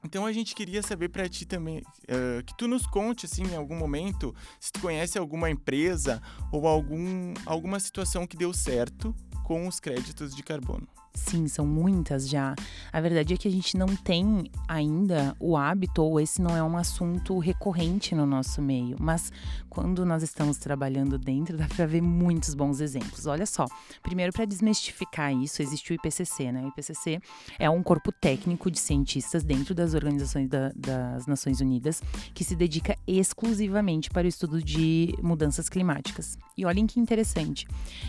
Então 0.04 0.26
a 0.26 0.32
gente 0.32 0.54
queria 0.54 0.82
saber 0.82 1.08
para 1.08 1.28
ti 1.28 1.46
também, 1.46 1.78
uh, 1.78 2.44
que 2.44 2.56
tu 2.56 2.68
nos 2.68 2.87
conte 2.87 3.25
assim 3.25 3.44
em 3.44 3.56
algum 3.56 3.75
momento 3.75 4.34
se 4.61 4.70
tu 4.70 4.80
conhece 4.80 5.18
alguma 5.18 5.50
empresa 5.50 6.20
ou 6.52 6.68
algum, 6.68 7.32
alguma 7.46 7.80
situação 7.80 8.26
que 8.26 8.37
deu 8.37 8.52
certo 8.52 9.14
com 9.44 9.66
os 9.66 9.80
créditos 9.80 10.34
de 10.34 10.42
carbono. 10.42 10.87
Sim, 11.16 11.47
são 11.47 11.64
muitas 11.64 12.28
já. 12.28 12.56
A 12.92 13.00
verdade 13.00 13.35
é 13.35 13.37
que 13.37 13.47
a 13.47 13.50
gente 13.50 13.76
não 13.76 13.87
tem 13.87 14.50
ainda 14.66 15.37
o 15.38 15.56
hábito, 15.56 16.02
ou 16.02 16.18
esse 16.21 16.42
não 16.42 16.56
é 16.56 16.62
um 16.62 16.76
assunto 16.76 17.38
recorrente 17.38 18.16
no 18.16 18.26
nosso 18.26 18.61
meio. 18.61 18.97
Mas 18.99 19.30
quando 19.71 20.04
nós 20.04 20.25
estamos 20.25 20.59
trabalhando 20.59 21.16
dentro, 21.16 21.56
dá 21.56 21.68
para 21.68 21.87
ver 21.87 22.00
muitos 22.00 22.54
bons 22.54 22.80
exemplos. 22.80 23.26
Olha 23.26 23.47
só, 23.47 23.66
primeiro 24.02 24.33
para 24.33 24.44
desmistificar 24.44 25.33
isso, 25.33 25.62
existe 25.62 25.92
o 25.92 25.94
IPCC, 25.94 26.50
né? 26.50 26.64
O 26.64 26.68
IPCC 26.68 27.21
é 27.61 27.71
um 27.71 27.83
corpo 27.83 28.11
técnico 28.11 28.68
de 28.68 28.80
cientistas 28.80 29.44
dentro 29.44 29.73
das 29.73 29.94
organizações 29.94 30.49
da, 30.49 30.73
das 30.75 31.28
Nações 31.28 31.61
Unidas 31.61 32.02
que 32.35 32.42
se 32.42 32.56
dedica 32.56 32.97
exclusivamente 33.06 34.11
para 34.11 34.25
o 34.25 34.28
estudo 34.28 34.61
de 34.61 35.16
mudanças 35.23 35.68
climáticas. 35.68 36.37
E 36.56 36.64
olhem 36.64 36.87
que 36.87 36.99
interessante. 36.99 37.66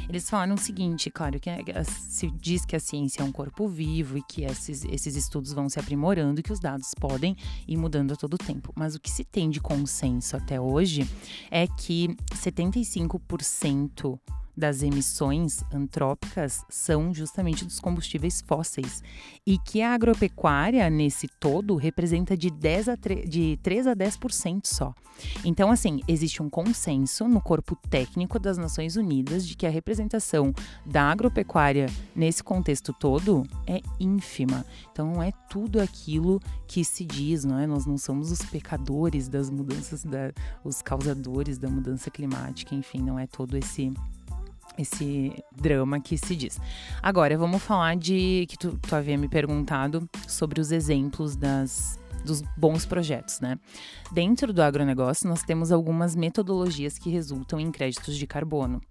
Eles 0.09 0.27
falaram 0.27 0.55
o 0.55 0.57
seguinte, 0.57 1.11
claro 1.11 1.39
que 1.39 1.51
se 1.83 2.31
diz 2.31 2.65
que 2.65 2.75
a 2.75 2.79
ciência 2.95 3.21
é 3.21 3.25
um 3.25 3.31
corpo 3.31 3.67
vivo 3.67 4.17
e 4.17 4.23
que 4.23 4.43
esses, 4.43 4.85
esses 4.85 5.15
estudos 5.15 5.51
vão 5.51 5.67
se 5.67 5.79
aprimorando 5.79 6.39
e 6.39 6.43
que 6.43 6.53
os 6.53 6.59
dados 6.59 6.93
podem 6.99 7.35
ir 7.67 7.77
mudando 7.77 8.13
a 8.13 8.15
todo 8.15 8.37
tempo. 8.37 8.71
Mas 8.75 8.95
o 8.95 8.99
que 8.99 9.11
se 9.11 9.23
tem 9.23 9.49
de 9.49 9.59
consenso 9.59 10.37
até 10.37 10.59
hoje 10.59 11.07
é 11.51 11.67
que 11.67 12.15
75% 12.33 14.19
das 14.55 14.81
emissões 14.81 15.63
antrópicas 15.73 16.63
são 16.69 17.13
justamente 17.13 17.65
dos 17.65 17.79
combustíveis 17.79 18.41
fósseis 18.41 19.03
e 19.45 19.57
que 19.57 19.81
a 19.81 19.93
agropecuária 19.93 20.89
nesse 20.89 21.27
todo 21.39 21.75
representa 21.75 22.37
de, 22.37 22.49
10 22.49 22.89
a 22.89 22.97
3, 22.97 23.29
de 23.29 23.59
3 23.61 23.87
a 23.87 23.95
10% 23.95 24.61
só. 24.65 24.93
Então, 25.43 25.71
assim, 25.71 26.01
existe 26.07 26.41
um 26.41 26.49
consenso 26.49 27.27
no 27.27 27.41
corpo 27.41 27.75
técnico 27.89 28.37
das 28.37 28.57
Nações 28.57 28.95
Unidas 28.95 29.47
de 29.47 29.55
que 29.55 29.65
a 29.65 29.69
representação 29.69 30.53
da 30.85 31.03
agropecuária 31.03 31.87
nesse 32.15 32.43
contexto 32.43 32.93
todo 32.93 33.45
é 33.65 33.81
ínfima. 33.99 34.65
Então, 34.91 35.13
não 35.13 35.23
é 35.23 35.31
tudo 35.49 35.79
aquilo 35.79 36.41
que 36.67 36.83
se 36.83 37.05
diz, 37.05 37.45
não 37.45 37.59
é? 37.59 37.67
Nós 37.67 37.85
não 37.85 37.97
somos 37.97 38.31
os 38.31 38.41
pecadores 38.43 39.27
das 39.27 39.49
mudanças, 39.49 40.03
da, 40.03 40.31
os 40.63 40.81
causadores 40.81 41.57
da 41.57 41.69
mudança 41.69 42.09
climática, 42.09 42.75
enfim, 42.75 43.01
não 43.01 43.17
é 43.17 43.27
todo 43.27 43.55
esse 43.57 43.93
esse 44.77 45.31
drama 45.55 45.99
que 45.99 46.17
se 46.17 46.35
diz. 46.35 46.59
Agora, 47.01 47.37
vamos 47.37 47.61
falar 47.61 47.95
de 47.95 48.45
que 48.49 48.57
tu, 48.57 48.77
tu 48.77 48.95
havia 48.95 49.17
me 49.17 49.27
perguntado 49.27 50.09
sobre 50.27 50.59
os 50.59 50.71
exemplos 50.71 51.35
das 51.35 51.99
dos 52.25 52.41
bons 52.57 52.85
projetos, 52.85 53.39
né? 53.39 53.57
Dentro 54.11 54.51
do 54.51 54.61
agronegócio, 54.61 55.29
nós 55.29 55.43
temos 55.43 55.71
algumas 55.71 56.15
metodologias 56.15 56.97
que 56.97 57.09
resultam 57.09 57.59
em 57.59 57.71
créditos 57.71 58.17
de 58.17 58.27
carbono. 58.27 58.81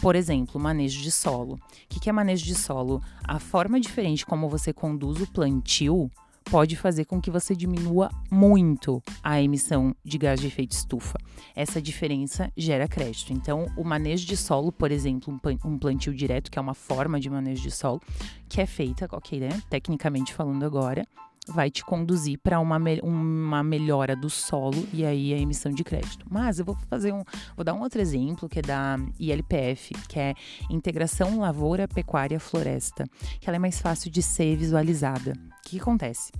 Por 0.00 0.14
exemplo, 0.14 0.60
manejo 0.60 1.02
de 1.02 1.10
solo. 1.10 1.54
O 1.54 2.00
que 2.00 2.08
é 2.08 2.12
manejo 2.12 2.44
de 2.44 2.54
solo? 2.54 3.02
A 3.24 3.38
forma 3.38 3.80
diferente 3.80 4.26
como 4.26 4.48
você 4.48 4.72
conduz 4.72 5.20
o 5.20 5.26
plantio 5.26 6.10
pode 6.42 6.76
fazer 6.76 7.04
com 7.04 7.20
que 7.20 7.30
você 7.30 7.54
diminua 7.54 8.10
muito 8.30 9.02
a 9.22 9.40
emissão 9.40 9.94
de 10.04 10.18
gás 10.18 10.40
de 10.40 10.46
efeito 10.46 10.72
estufa. 10.72 11.18
Essa 11.54 11.80
diferença 11.80 12.52
gera 12.56 12.88
crédito. 12.88 13.32
Então, 13.32 13.66
o 13.76 13.84
manejo 13.84 14.26
de 14.26 14.36
solo, 14.36 14.72
por 14.72 14.90
exemplo, 14.90 15.40
um 15.64 15.78
plantio 15.78 16.14
direto, 16.14 16.50
que 16.50 16.58
é 16.58 16.62
uma 16.62 16.74
forma 16.74 17.18
de 17.18 17.30
manejo 17.30 17.62
de 17.62 17.70
solo, 17.70 18.00
que 18.48 18.60
é 18.60 18.66
feita, 18.66 19.08
ok, 19.10 19.40
né? 19.40 19.62
Tecnicamente 19.70 20.34
falando 20.34 20.64
agora, 20.64 21.06
vai 21.48 21.70
te 21.70 21.84
conduzir 21.84 22.38
para 22.38 22.60
uma, 22.60 22.78
me 22.78 23.00
uma 23.02 23.62
melhora 23.62 24.14
do 24.14 24.30
solo 24.30 24.86
e 24.92 25.04
aí 25.04 25.34
a 25.34 25.38
emissão 25.38 25.72
de 25.72 25.82
crédito. 25.82 26.24
Mas 26.30 26.58
eu 26.58 26.64
vou 26.64 26.76
fazer 26.88 27.12
um, 27.12 27.22
vou 27.56 27.64
dar 27.64 27.74
um 27.74 27.80
outro 27.80 28.00
exemplo 28.00 28.48
que 28.48 28.60
é 28.60 28.62
da 28.62 28.98
ILPF, 29.18 29.94
que 30.08 30.18
é 30.18 30.34
Integração 30.70 31.38
Lavoura 31.40 31.88
Pecuária 31.88 32.38
Floresta, 32.38 33.06
que 33.40 33.48
ela 33.48 33.56
é 33.56 33.58
mais 33.58 33.80
fácil 33.80 34.10
de 34.10 34.22
ser 34.22 34.56
visualizada. 34.56 35.32
O 35.32 35.62
que, 35.62 35.70
que 35.70 35.80
acontece? 35.80 36.30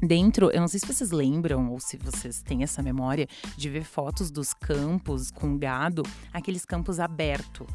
Dentro, 0.00 0.50
eu 0.52 0.60
não 0.60 0.68
sei 0.68 0.78
se 0.78 0.86
vocês 0.86 1.10
lembram 1.10 1.72
ou 1.72 1.80
se 1.80 1.96
vocês 1.96 2.40
têm 2.40 2.62
essa 2.62 2.80
memória 2.80 3.26
de 3.56 3.68
ver 3.68 3.82
fotos 3.82 4.30
dos 4.30 4.54
campos 4.54 5.30
com 5.30 5.58
gado, 5.58 6.04
aqueles 6.32 6.64
campos 6.64 7.00
abertos, 7.00 7.66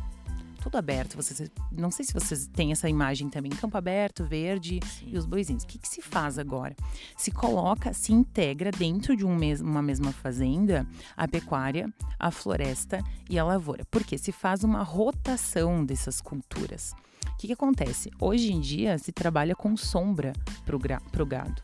tudo 0.64 0.78
aberto. 0.78 1.18
Vocês, 1.18 1.52
não 1.72 1.92
sei 1.92 2.06
se 2.06 2.14
vocês 2.14 2.48
têm 2.48 2.72
essa 2.72 2.88
imagem 2.88 3.30
também, 3.30 3.52
campo 3.52 3.78
aberto, 3.78 4.24
verde 4.24 4.80
Sim. 4.86 5.10
e 5.12 5.18
os 5.18 5.26
boizinhos. 5.26 5.64
O 5.64 5.68
que, 5.68 5.78
que, 5.78 5.88
se 5.88 6.02
faz 6.02 6.40
agora? 6.40 6.74
Se 7.18 7.32
coloca, 7.32 7.94
se 7.94 8.14
integra 8.14 8.72
dentro 8.72 9.16
de 9.16 9.26
um 9.26 9.36
mes 9.36 9.60
uma 9.60 9.82
mesma 9.82 10.14
fazenda 10.14 10.88
a 11.18 11.28
pecuária, 11.28 11.94
a 12.18 12.32
floresta 12.32 13.04
e 13.30 13.38
a 13.38 13.44
lavoura. 13.44 13.84
Porque 13.92 14.18
se 14.18 14.32
faz 14.32 14.64
uma 14.64 14.84
rotação 14.84 15.84
dessas 15.86 16.22
culturas. 16.22 16.94
O 17.28 17.38
que, 17.38 17.48
que 17.48 17.54
acontece? 17.54 18.10
Hoje 18.20 18.54
em 18.54 18.62
dia 18.62 18.98
se 18.98 19.12
trabalha 19.12 19.56
com 19.56 19.76
sombra 19.76 20.32
para 20.66 20.76
o 20.76 21.26
gado. 21.26 21.62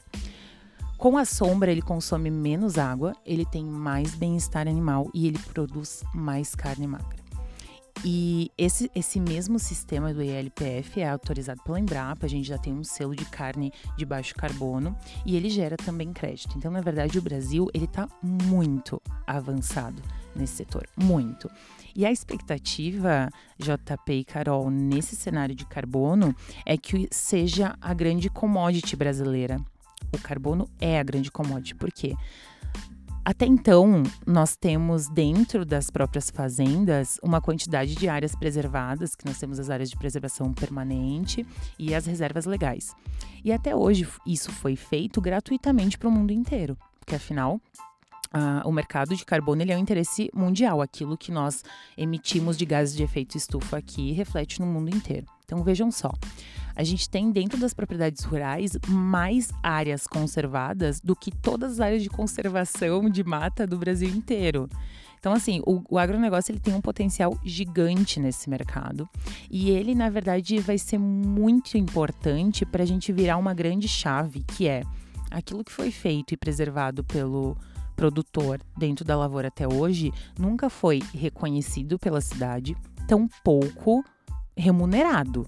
Com 0.98 1.18
a 1.18 1.24
sombra, 1.24 1.72
ele 1.72 1.82
consome 1.82 2.30
menos 2.30 2.78
água, 2.78 3.16
ele 3.26 3.46
tem 3.46 3.64
mais 3.64 4.14
bem-estar 4.16 4.68
animal 4.68 5.10
e 5.14 5.28
ele 5.28 5.40
produz 5.40 6.04
mais 6.14 6.54
carne 6.54 6.86
magra. 6.86 7.19
E 8.04 8.50
esse, 8.58 8.90
esse 8.96 9.20
mesmo 9.20 9.60
sistema 9.60 10.14
do 10.14 10.22
ELPF 10.22 11.02
é 11.02 11.10
autorizado 11.10 11.62
pela 11.64 11.80
Embrapa, 11.80 12.26
a 12.26 12.30
gente 12.30 12.48
já 12.48 12.58
tem 12.58 12.74
um 12.74 12.84
selo 12.84 13.14
de 13.14 13.26
carne 13.26 13.74
de 13.98 14.06
baixo 14.06 14.34
carbono 14.36 14.96
e 15.26 15.36
ele 15.36 15.50
gera 15.50 15.76
também 15.76 16.14
crédito. 16.14 16.58
Então, 16.58 16.72
na 16.72 16.80
verdade, 16.80 17.20
o 17.20 17.22
Brasil 17.22 17.68
ele 17.74 17.86
está 17.86 18.08
muito 18.24 19.02
avançado 19.28 20.02
nesse 20.34 20.54
setor, 20.54 20.88
muito. 20.96 21.50
E 21.94 22.06
a 22.06 22.12
expectativa, 22.12 23.30
JP 23.58 24.14
e 24.14 24.24
Carol, 24.24 24.70
nesse 24.70 25.16
cenário 25.18 25.54
de 25.54 25.66
carbono 25.66 26.34
é 26.66 26.78
que 26.78 27.10
seja 27.12 27.76
a 27.82 27.94
grande 27.94 28.30
commodity 28.30 28.96
brasileira. 28.96 29.60
O 30.14 30.18
carbono 30.18 30.70
é 30.80 31.00
a 31.00 31.04
grande 31.04 31.30
commodity, 31.30 31.76
por 31.76 31.92
quê? 31.92 32.16
Até 33.30 33.46
então, 33.46 34.02
nós 34.26 34.58
temos 34.58 35.08
dentro 35.08 35.64
das 35.64 35.92
próprias 35.92 36.32
fazendas 36.32 37.20
uma 37.22 37.40
quantidade 37.40 37.94
de 37.94 38.10
áreas 38.10 38.36
preservadas, 38.36 39.16
que 39.16 39.24
nós 39.24 39.38
temos 39.38 39.60
as 39.60 39.70
áreas 39.70 39.92
de 39.92 39.96
preservação 39.96 40.52
permanente 40.52 41.46
e 41.78 41.94
as 41.94 42.08
reservas 42.08 42.48
legais. 42.48 42.96
E 43.46 43.52
até 43.52 43.76
hoje 43.76 44.08
isso 44.26 44.52
foi 44.52 44.76
feito 44.76 45.22
gratuitamente 45.22 45.96
para 45.96 46.10
o 46.10 46.12
mundo 46.12 46.34
inteiro, 46.34 46.76
porque 47.00 47.14
afinal 47.14 47.62
o 48.66 48.72
mercado 48.72 49.16
de 49.16 49.24
carbono 49.24 49.62
ele 49.62 49.74
é 49.74 49.78
um 49.78 49.80
interesse 49.80 50.32
mundial. 50.34 50.82
Aquilo 50.82 51.16
que 51.16 51.32
nós 51.32 51.64
emitimos 51.96 52.58
de 52.58 52.66
gases 52.66 52.96
de 52.96 53.04
efeito 53.04 53.38
estufa 53.38 53.78
aqui 53.78 54.12
reflete 54.12 54.60
no 54.60 54.66
mundo 54.66 54.90
inteiro. 54.90 55.28
Então 55.46 55.64
vejam 55.64 55.92
só, 55.92 56.12
a 56.80 56.84
gente 56.86 57.10
tem 57.10 57.30
dentro 57.30 57.60
das 57.60 57.74
propriedades 57.74 58.24
rurais 58.24 58.72
mais 58.88 59.52
áreas 59.62 60.08
conservadas 60.08 61.02
do 61.02 61.14
que 61.14 61.30
todas 61.30 61.74
as 61.74 61.80
áreas 61.82 62.02
de 62.02 62.10
conservação 62.10 63.10
de 63.10 63.22
mata 63.22 63.68
do 63.68 63.78
Brasil 63.78 64.08
inteiro. 64.08 64.70
Então, 65.20 65.34
assim, 65.34 65.62
o, 65.66 65.84
o 65.90 66.00
agronegócio 66.00 66.54
ele 66.54 66.60
tem 66.62 66.74
um 66.74 66.80
potencial 66.80 67.38
gigante 67.44 68.18
nesse 68.18 68.50
mercado. 68.50 69.10
E 69.52 69.72
ele, 69.72 69.94
na 69.94 70.10
verdade, 70.10 70.58
vai 70.60 70.78
ser 70.78 70.98
muito 70.98 71.78
importante 71.78 72.66
para 72.66 72.84
a 72.84 72.86
gente 72.86 73.12
virar 73.12 73.36
uma 73.36 73.54
grande 73.54 73.90
chave, 73.90 74.46
que 74.48 74.66
é 74.66 74.84
aquilo 75.30 75.66
que 75.66 75.74
foi 75.74 75.92
feito 75.92 76.34
e 76.34 76.38
preservado 76.38 77.04
pelo 77.04 77.58
produtor 77.94 78.62
dentro 78.78 79.04
da 79.04 79.18
lavoura 79.18 79.50
até 79.50 79.68
hoje 79.68 80.14
nunca 80.40 80.70
foi 80.70 81.04
reconhecido 81.14 82.00
pela 82.00 82.22
cidade, 82.22 82.74
tampouco 83.06 84.02
remunerado. 84.56 85.46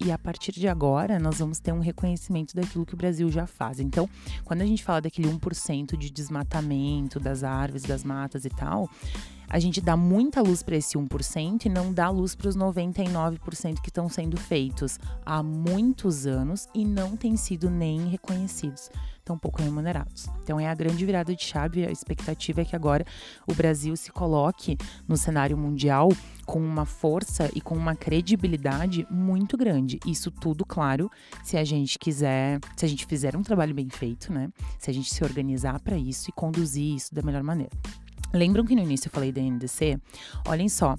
E 0.00 0.12
a 0.12 0.18
partir 0.18 0.52
de 0.52 0.68
agora, 0.68 1.18
nós 1.18 1.40
vamos 1.40 1.58
ter 1.58 1.72
um 1.72 1.80
reconhecimento 1.80 2.54
daquilo 2.54 2.86
que 2.86 2.94
o 2.94 2.96
Brasil 2.96 3.28
já 3.32 3.48
faz. 3.48 3.80
Então, 3.80 4.08
quando 4.44 4.62
a 4.62 4.64
gente 4.64 4.84
fala 4.84 5.00
daquele 5.00 5.28
1% 5.28 5.96
de 5.96 6.08
desmatamento 6.08 7.18
das 7.18 7.42
árvores, 7.42 7.82
das 7.82 8.04
matas 8.04 8.44
e 8.44 8.48
tal, 8.48 8.88
a 9.48 9.58
gente 9.58 9.80
dá 9.80 9.96
muita 9.96 10.42
luz 10.42 10.62
para 10.62 10.76
esse 10.76 10.96
1% 10.96 11.64
e 11.64 11.68
não 11.68 11.92
dá 11.92 12.10
luz 12.10 12.34
para 12.34 12.48
os 12.48 12.56
99% 12.56 13.80
que 13.80 13.88
estão 13.88 14.08
sendo 14.08 14.36
feitos 14.36 14.98
há 15.24 15.42
muitos 15.42 16.26
anos 16.26 16.68
e 16.74 16.84
não 16.84 17.16
têm 17.16 17.36
sido 17.36 17.70
nem 17.70 18.08
reconhecidos, 18.08 18.90
tão 19.24 19.38
pouco 19.38 19.62
remunerados. 19.62 20.26
Então 20.42 20.60
é 20.60 20.68
a 20.68 20.74
grande 20.74 21.04
virada 21.04 21.34
de 21.34 21.42
chave, 21.42 21.86
a 21.86 21.90
expectativa 21.90 22.60
é 22.60 22.64
que 22.64 22.76
agora 22.76 23.06
o 23.46 23.54
Brasil 23.54 23.96
se 23.96 24.12
coloque 24.12 24.76
no 25.06 25.16
cenário 25.16 25.56
mundial 25.56 26.10
com 26.44 26.60
uma 26.60 26.84
força 26.84 27.50
e 27.54 27.60
com 27.60 27.74
uma 27.74 27.94
credibilidade 27.94 29.06
muito 29.10 29.56
grande. 29.56 29.98
Isso 30.06 30.30
tudo, 30.30 30.64
claro, 30.64 31.10
se 31.42 31.56
a 31.56 31.64
gente 31.64 31.98
quiser, 31.98 32.58
se 32.76 32.84
a 32.84 32.88
gente 32.88 33.06
fizer 33.06 33.36
um 33.36 33.42
trabalho 33.42 33.74
bem 33.74 33.88
feito, 33.88 34.32
né? 34.32 34.50
Se 34.78 34.90
a 34.90 34.94
gente 34.94 35.12
se 35.12 35.22
organizar 35.24 35.80
para 35.80 35.96
isso 35.96 36.30
e 36.30 36.32
conduzir 36.32 36.96
isso 36.96 37.14
da 37.14 37.22
melhor 37.22 37.42
maneira. 37.42 37.72
Lembram 38.32 38.64
que 38.64 38.74
no 38.74 38.82
início 38.82 39.08
eu 39.08 39.12
falei 39.12 39.32
da 39.32 39.40
NDC? 39.40 39.98
Olhem 40.46 40.68
só, 40.68 40.96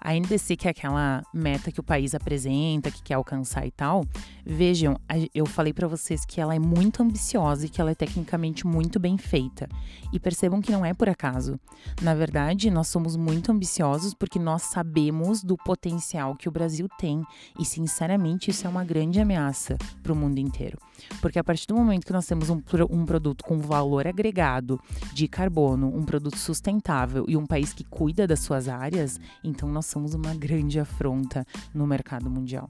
a 0.00 0.14
NDC, 0.14 0.56
que 0.56 0.68
é 0.68 0.70
aquela 0.70 1.22
meta 1.32 1.72
que 1.72 1.80
o 1.80 1.82
país 1.82 2.14
apresenta, 2.14 2.90
que 2.90 3.02
quer 3.02 3.14
alcançar 3.14 3.66
e 3.66 3.70
tal, 3.70 4.04
vejam, 4.44 4.96
eu 5.34 5.46
falei 5.46 5.72
para 5.72 5.88
vocês 5.88 6.24
que 6.24 6.40
ela 6.40 6.54
é 6.54 6.58
muito 6.58 7.02
ambiciosa 7.02 7.66
e 7.66 7.68
que 7.68 7.80
ela 7.80 7.90
é 7.90 7.94
tecnicamente 7.94 8.66
muito 8.66 9.00
bem 9.00 9.18
feita. 9.18 9.68
E 10.12 10.20
percebam 10.20 10.60
que 10.60 10.70
não 10.70 10.84
é 10.84 10.94
por 10.94 11.08
acaso. 11.08 11.58
Na 12.00 12.14
verdade, 12.14 12.70
nós 12.70 12.88
somos 12.88 13.16
muito 13.16 13.50
ambiciosos 13.50 14.14
porque 14.14 14.38
nós 14.38 14.62
sabemos 14.62 15.42
do 15.42 15.56
potencial 15.56 16.36
que 16.36 16.48
o 16.48 16.52
Brasil 16.52 16.88
tem. 16.98 17.22
E, 17.58 17.64
sinceramente, 17.64 18.50
isso 18.50 18.66
é 18.66 18.70
uma 18.70 18.84
grande 18.84 19.20
ameaça 19.20 19.76
para 20.02 20.12
o 20.12 20.16
mundo 20.16 20.38
inteiro. 20.38 20.78
Porque 21.20 21.38
a 21.38 21.44
partir 21.44 21.66
do 21.66 21.74
momento 21.74 22.06
que 22.06 22.12
nós 22.12 22.26
temos 22.26 22.48
um, 22.50 22.62
um 22.90 23.04
produto 23.04 23.44
com 23.44 23.58
valor 23.58 24.06
agregado 24.06 24.80
de 25.12 25.28
carbono, 25.28 25.94
um 25.94 26.04
produto 26.04 26.38
sustentável 26.38 27.24
e 27.28 27.36
um 27.36 27.46
país 27.46 27.72
que 27.72 27.84
cuida 27.84 28.26
das 28.26 28.40
suas 28.40 28.68
áreas, 28.68 29.20
então 29.42 29.68
nós 29.68 29.86
somos 29.96 30.12
uma 30.12 30.34
grande 30.34 30.78
afronta 30.78 31.46
no 31.72 31.86
mercado 31.86 32.28
mundial. 32.28 32.68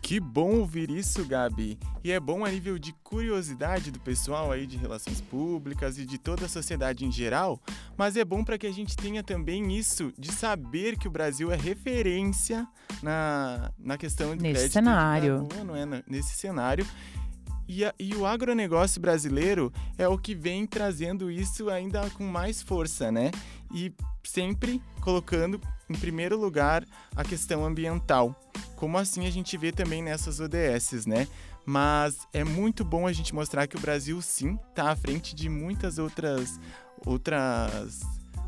Que 0.00 0.20
bom 0.20 0.60
ouvir 0.60 0.88
isso, 0.88 1.24
Gabi. 1.24 1.76
E 2.04 2.12
é 2.12 2.20
bom 2.20 2.44
a 2.44 2.50
nível 2.52 2.78
de 2.78 2.92
curiosidade 3.02 3.90
do 3.90 3.98
pessoal 3.98 4.52
aí 4.52 4.64
de 4.64 4.76
relações 4.76 5.20
públicas 5.20 5.98
e 5.98 6.06
de 6.06 6.18
toda 6.18 6.46
a 6.46 6.48
sociedade 6.48 7.04
em 7.04 7.10
geral, 7.10 7.60
mas 7.96 8.16
é 8.16 8.24
bom 8.24 8.44
para 8.44 8.56
que 8.56 8.68
a 8.68 8.72
gente 8.72 8.94
tenha 8.94 9.24
também 9.24 9.76
isso 9.76 10.12
de 10.16 10.30
saber 10.30 10.96
que 10.96 11.08
o 11.08 11.10
Brasil 11.10 11.50
é 11.50 11.56
referência 11.56 12.64
na, 13.02 13.72
na 13.76 13.98
questão 13.98 14.36
de 14.36 14.42
nesse 14.44 14.68
cenário, 14.68 15.48
carbono, 15.48 15.74
é, 15.74 16.04
nesse 16.06 16.36
cenário. 16.36 16.86
E, 17.68 17.84
a, 17.84 17.92
e, 17.98 18.14
o 18.14 18.24
agronegócio 18.24 19.00
brasileiro 19.00 19.72
é 19.98 20.06
o 20.06 20.18
que 20.18 20.34
vem 20.34 20.66
trazendo 20.66 21.30
isso 21.30 21.68
ainda 21.68 22.08
com 22.10 22.24
mais 22.24 22.62
força, 22.62 23.10
né? 23.10 23.30
E 23.74 23.92
sempre 24.22 24.80
colocando 25.00 25.60
em 25.88 25.94
primeiro 25.94 26.38
lugar 26.38 26.84
a 27.14 27.24
questão 27.24 27.64
ambiental, 27.64 28.38
como 28.76 28.98
assim 28.98 29.26
a 29.26 29.30
gente 29.30 29.56
vê 29.56 29.72
também 29.72 30.02
nessas 30.02 30.40
ODSs, 30.40 31.08
né? 31.08 31.26
Mas 31.64 32.18
é 32.32 32.44
muito 32.44 32.84
bom 32.84 33.06
a 33.06 33.12
gente 33.12 33.34
mostrar 33.34 33.66
que 33.66 33.76
o 33.76 33.80
Brasil 33.80 34.22
sim 34.22 34.56
está 34.70 34.90
à 34.90 34.96
frente 34.96 35.34
de 35.34 35.48
muitas 35.48 35.98
outras 35.98 36.60
outras 37.04 38.00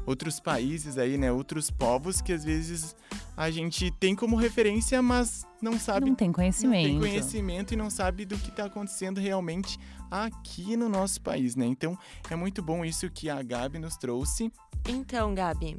outros 0.09 0.41
países 0.41 0.97
aí, 0.97 1.19
né, 1.19 1.31
outros 1.31 1.71
povos 1.71 2.23
que 2.23 2.33
às 2.33 2.43
vezes 2.43 2.97
a 3.37 3.51
gente 3.51 3.91
tem 3.91 4.17
como 4.17 4.37
referência, 4.37 5.03
mas 5.03 5.47
não 5.61 5.79
sabe. 5.79 6.07
Não 6.07 6.15
tem 6.15 6.33
conhecimento. 6.33 6.93
Não 6.93 7.01
tem 7.01 7.11
conhecimento 7.11 7.75
e 7.75 7.77
não 7.77 7.91
sabe 7.91 8.25
do 8.25 8.39
que 8.39 8.49
está 8.49 8.65
acontecendo 8.65 9.21
realmente 9.21 9.79
aqui 10.11 10.79
no 10.79 10.89
nosso 10.89 11.21
país, 11.21 11.55
né? 11.55 11.67
Então 11.67 11.97
é 12.31 12.35
muito 12.35 12.63
bom 12.63 12.85
isso 12.85 13.11
que 13.11 13.29
a 13.29 13.43
Gabi 13.43 13.79
nos 13.79 13.99
trouxe. 13.99 14.51
Então, 14.89 15.35
Gabi, 15.35 15.77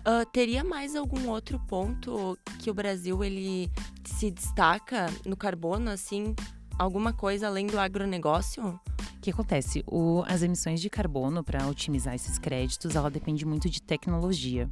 uh, 0.00 0.26
teria 0.32 0.64
mais 0.64 0.96
algum 0.96 1.28
outro 1.28 1.60
ponto 1.60 2.36
que 2.58 2.70
o 2.70 2.74
Brasil 2.74 3.22
ele 3.22 3.70
se 4.04 4.28
destaca 4.28 5.06
no 5.24 5.36
carbono, 5.36 5.88
assim, 5.90 6.34
alguma 6.76 7.12
coisa 7.12 7.46
além 7.46 7.68
do 7.68 7.78
agronegócio? 7.78 8.80
Que 9.28 9.32
acontece? 9.32 9.84
O, 9.86 10.24
as 10.26 10.42
emissões 10.42 10.80
de 10.80 10.88
carbono, 10.88 11.44
para 11.44 11.66
otimizar 11.66 12.14
esses 12.14 12.38
créditos, 12.38 12.96
ela 12.96 13.10
depende 13.10 13.44
muito 13.44 13.68
de 13.68 13.82
tecnologia. 13.82 14.70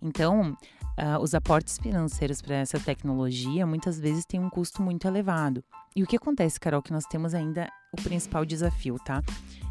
Então, 0.00 0.56
uh, 0.98 1.20
os 1.20 1.34
aportes 1.34 1.76
financeiros 1.76 2.40
para 2.40 2.54
essa 2.54 2.80
tecnologia 2.80 3.66
muitas 3.66 4.00
vezes 4.00 4.24
têm 4.24 4.40
um 4.40 4.48
custo 4.48 4.80
muito 4.80 5.06
elevado. 5.06 5.62
E 5.94 6.02
o 6.02 6.06
que 6.06 6.16
acontece, 6.16 6.58
Carol, 6.58 6.80
que 6.80 6.92
nós 6.92 7.04
temos 7.04 7.34
ainda 7.34 7.68
o 7.92 8.00
principal 8.00 8.46
desafio, 8.46 8.96
tá? 9.04 9.22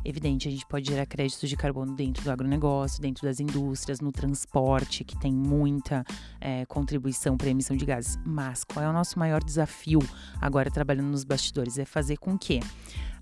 Evidente, 0.05 0.47
a 0.47 0.51
gente 0.51 0.65
pode 0.67 0.87
gerar 0.87 1.07
créditos 1.07 1.49
de 1.49 1.55
carbono 1.55 1.95
dentro 1.95 2.23
do 2.23 2.29
agronegócio, 2.29 3.01
dentro 3.01 3.23
das 3.23 3.39
indústrias, 3.39 3.99
no 3.99 4.11
transporte, 4.11 5.03
que 5.03 5.17
tem 5.17 5.33
muita 5.33 6.03
é, 6.39 6.63
contribuição 6.67 7.35
para 7.35 7.47
a 7.47 7.49
emissão 7.49 7.75
de 7.75 7.85
gases. 7.85 8.19
Mas 8.23 8.63
qual 8.63 8.85
é 8.85 8.89
o 8.89 8.93
nosso 8.93 9.17
maior 9.17 9.43
desafio 9.43 9.99
agora 10.39 10.69
trabalhando 10.69 11.09
nos 11.09 11.23
bastidores? 11.23 11.79
É 11.79 11.85
fazer 11.85 12.17
com 12.17 12.37
que 12.37 12.59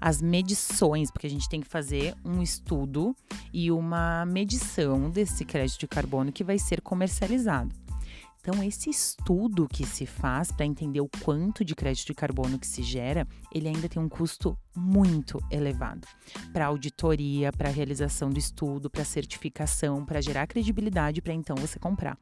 as 0.02 0.22
medições, 0.22 1.10
porque 1.10 1.28
a 1.28 1.30
gente 1.30 1.48
tem 1.48 1.62
que 1.62 1.68
fazer 1.68 2.16
um 2.26 2.42
estudo 2.42 3.16
e 3.54 3.72
uma 3.72 4.26
medição 4.26 5.10
desse 5.10 5.46
crédito 5.46 5.80
de 5.80 5.88
carbono 5.88 6.34
que 6.34 6.44
vai 6.44 6.60
ser 6.60 6.82
comercializado. 6.82 7.74
Então, 8.52 8.64
esse 8.64 8.90
estudo 8.90 9.68
que 9.68 9.86
se 9.86 10.08
faz 10.08 10.52
para 10.52 10.66
entender 10.66 11.02
o 11.02 11.10
quanto 11.24 11.64
de 11.64 11.76
crédito 11.76 12.08
de 12.08 12.16
carbono 12.16 12.58
que 12.58 12.66
se 12.66 12.82
gera, 12.82 13.28
ele 13.54 13.68
ainda 13.68 13.88
tem 13.88 14.02
um 14.02 14.10
custo 14.10 14.58
muito 14.76 15.40
elevado 15.52 16.08
para 16.52 16.66
auditoria, 16.66 17.52
para 17.52 17.70
realização 17.70 18.32
do 18.32 18.40
estudo, 18.40 18.90
para 18.90 19.06
certificação, 19.06 20.04
para 20.04 20.20
gerar 20.20 20.48
credibilidade 20.48 21.22
para 21.22 21.32
então 21.32 21.56
você 21.56 21.78
comprar. 21.78 22.18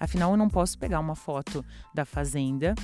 Afinal, 0.00 0.32
eu 0.32 0.36
não 0.36 0.48
posso 0.48 0.76
pegar 0.76 0.98
uma 0.98 1.14
foto 1.14 1.64
da 1.94 2.04
fazenda 2.04 2.74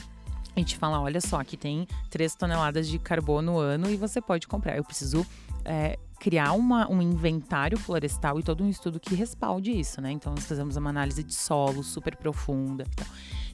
a 0.57 0.61
gente 0.61 0.77
fala, 0.77 1.01
olha 1.01 1.21
só, 1.21 1.41
aqui 1.41 1.57
tem 1.57 1.85
3 2.11 2.37
toneladas 2.37 2.87
de 2.87 2.97
carbono 2.97 3.59
ano 3.59 3.91
e 3.91 3.97
você 3.97 4.21
pode 4.21 4.47
comprar. 4.47 4.77
Eu 4.77 4.85
preciso 4.85 5.27
é, 5.65 5.99
criar 6.25 6.53
uma, 6.53 6.91
um 6.91 7.03
inventário 7.03 7.77
florestal 7.77 8.41
e 8.41 8.43
todo 8.43 8.65
um 8.65 8.71
estudo 8.71 8.99
que 8.99 9.15
respalde 9.15 9.79
isso, 9.79 10.01
né? 10.01 10.11
Então, 10.11 10.33
nós 10.35 10.47
fazemos 10.47 10.75
uma 10.75 10.89
análise 10.89 11.23
de 11.23 11.35
solo 11.35 11.85
super 11.85 12.17
profunda. 12.17 12.87
Então, 12.95 13.07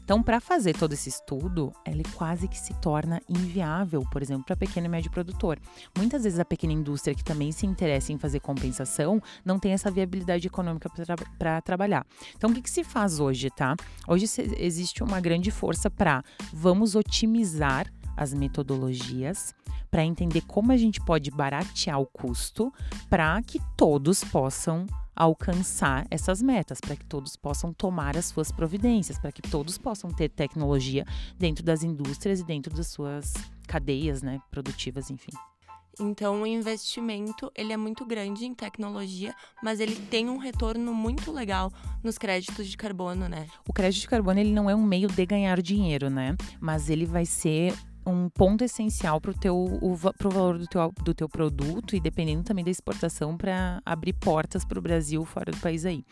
então 0.04 0.22
para 0.22 0.40
fazer 0.40 0.76
todo 0.76 0.92
esse 0.92 1.08
estudo, 1.08 1.72
ele 1.84 2.04
quase 2.14 2.46
que 2.46 2.56
se 2.56 2.72
torna 2.74 3.20
inviável, 3.28 4.04
por 4.12 4.22
exemplo, 4.22 4.44
para 4.44 4.54
pequeno 4.54 4.86
e 4.86 4.88
médio 4.88 5.10
produtor. 5.10 5.58
Muitas 5.98 6.22
vezes 6.22 6.38
a 6.38 6.44
pequena 6.44 6.72
indústria 6.72 7.12
que 7.12 7.24
também 7.24 7.50
se 7.50 7.66
interessa 7.66 8.12
em 8.12 8.18
fazer 8.18 8.38
compensação 8.38 9.20
não 9.44 9.58
tem 9.58 9.72
essa 9.72 9.90
viabilidade 9.90 10.46
econômica 10.46 10.88
para 10.88 11.16
tra 11.38 11.60
trabalhar. 11.60 12.06
Então, 12.36 12.50
o 12.50 12.54
que, 12.54 12.62
que 12.62 12.70
se 12.70 12.84
faz 12.84 13.18
hoje, 13.18 13.50
tá? 13.50 13.74
Hoje 14.06 14.26
existe 14.58 15.02
uma 15.02 15.20
grande 15.20 15.50
força 15.50 15.90
para 15.90 16.22
vamos 16.52 16.94
otimizar 16.94 17.92
as 18.20 18.34
metodologias 18.34 19.54
para 19.90 20.04
entender 20.04 20.42
como 20.42 20.70
a 20.70 20.76
gente 20.76 21.00
pode 21.00 21.30
baratear 21.30 21.98
o 21.98 22.06
custo 22.06 22.70
para 23.08 23.40
que 23.42 23.58
todos 23.76 24.22
possam 24.22 24.86
alcançar 25.16 26.06
essas 26.10 26.40
metas, 26.40 26.80
para 26.80 26.94
que 26.94 27.04
todos 27.04 27.34
possam 27.34 27.72
tomar 27.72 28.16
as 28.16 28.26
suas 28.26 28.52
providências, 28.52 29.18
para 29.18 29.32
que 29.32 29.42
todos 29.42 29.78
possam 29.78 30.10
ter 30.10 30.28
tecnologia 30.28 31.04
dentro 31.38 31.64
das 31.64 31.82
indústrias 31.82 32.40
e 32.40 32.44
dentro 32.44 32.74
das 32.74 32.88
suas 32.88 33.32
cadeias, 33.66 34.22
né, 34.22 34.40
produtivas, 34.50 35.10
enfim. 35.10 35.32
Então, 35.98 36.42
o 36.42 36.46
investimento 36.46 37.50
ele 37.54 37.72
é 37.72 37.76
muito 37.76 38.06
grande 38.06 38.46
em 38.46 38.54
tecnologia, 38.54 39.34
mas 39.62 39.80
ele 39.80 39.96
tem 39.96 40.30
um 40.30 40.38
retorno 40.38 40.94
muito 40.94 41.30
legal 41.32 41.70
nos 42.02 42.16
créditos 42.16 42.66
de 42.68 42.76
carbono, 42.76 43.28
né? 43.28 43.46
O 43.68 43.72
crédito 43.72 44.02
de 44.02 44.08
carbono 44.08 44.40
ele 44.40 44.52
não 44.52 44.70
é 44.70 44.74
um 44.74 44.82
meio 44.82 45.08
de 45.08 45.26
ganhar 45.26 45.60
dinheiro, 45.60 46.08
né? 46.08 46.36
Mas 46.58 46.88
ele 46.88 47.04
vai 47.04 47.26
ser 47.26 47.74
um 48.06 48.28
ponto 48.28 48.64
essencial 48.64 49.20
para 49.20 49.30
o 49.30 49.34
teu 49.34 49.56
o, 49.56 49.96
pro 50.16 50.30
valor 50.30 50.58
do 50.58 50.66
teu, 50.66 50.92
do 51.04 51.14
teu 51.14 51.28
produto 51.28 51.94
e 51.94 52.00
dependendo 52.00 52.42
também 52.42 52.64
da 52.64 52.70
exportação 52.70 53.36
para 53.36 53.80
abrir 53.84 54.14
portas 54.14 54.64
para 54.64 54.78
o 54.78 54.82
Brasil 54.82 55.24
fora 55.24 55.50
do 55.52 55.58
país 55.58 55.84
aí. 55.84 56.04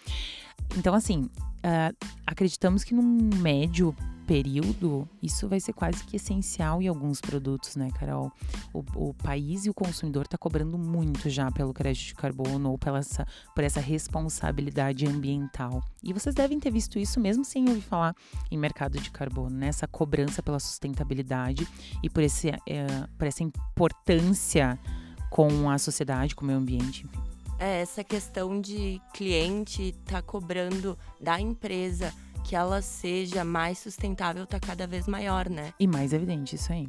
Então, 0.77 0.95
assim, 0.95 1.23
uh, 1.23 2.07
acreditamos 2.27 2.85
que 2.85 2.95
num 2.95 3.31
médio 3.37 3.95
período, 4.29 5.09
isso 5.23 5.49
vai 5.49 5.59
ser 5.59 5.73
quase 5.73 6.05
que 6.05 6.17
essencial 6.17 6.83
em 6.83 6.87
alguns 6.87 7.19
produtos, 7.19 7.77
né, 7.77 7.89
Carol? 7.99 8.31
O, 8.75 8.85
o 8.95 9.15
país 9.15 9.65
e 9.65 9.71
o 9.71 9.75
consumidor 9.75 10.27
está 10.27 10.37
cobrando 10.37 10.77
muito 10.77 11.31
já 11.31 11.51
pelo 11.51 11.73
crédito 11.73 12.09
de 12.09 12.15
carbono 12.15 12.71
ou 12.71 12.79
pela 12.79 12.99
essa, 12.99 13.27
por 13.55 13.65
essa 13.65 13.81
responsabilidade 13.81 15.07
ambiental. 15.07 15.83
E 16.05 16.13
vocês 16.13 16.35
devem 16.35 16.61
ter 16.61 16.71
visto 16.71 16.99
isso 16.99 17.19
mesmo 17.19 17.43
sem 17.43 17.67
ouvir 17.71 17.81
falar 17.81 18.15
em 18.51 18.59
mercado 18.59 19.01
de 19.01 19.11
carbono, 19.11 19.57
né? 19.57 19.69
Essa 19.69 19.89
cobrança 19.89 20.43
pela 20.43 20.61
sustentabilidade 20.61 21.67
e 22.03 22.11
por, 22.11 22.23
esse, 22.23 22.51
é, 22.51 22.87
por 23.17 23.27
essa 23.27 23.43
importância 23.43 24.79
com 25.31 25.71
a 25.71 25.79
sociedade, 25.79 26.37
com 26.37 26.45
o 26.45 26.47
meio 26.47 26.59
ambiente, 26.59 27.07
enfim. 27.07 27.19
É, 27.59 27.81
essa 27.81 28.05
questão 28.05 28.61
de 28.61 29.01
cliente 29.15 29.93
tá 30.05 30.21
cobrando 30.21 30.97
da 31.19 31.41
empresa 31.41 32.15
que 32.49 32.57
ela 32.57 32.81
seja 32.81 33.45
mais 33.45 33.77
sustentável 33.79 34.45
está 34.45 34.59
cada 34.59 34.87
vez 34.87 35.07
maior, 35.07 35.51
né? 35.51 35.75
E 35.79 35.87
mais 35.87 36.15
evidente, 36.15 36.57
isso 36.57 36.73
aí. 36.73 36.89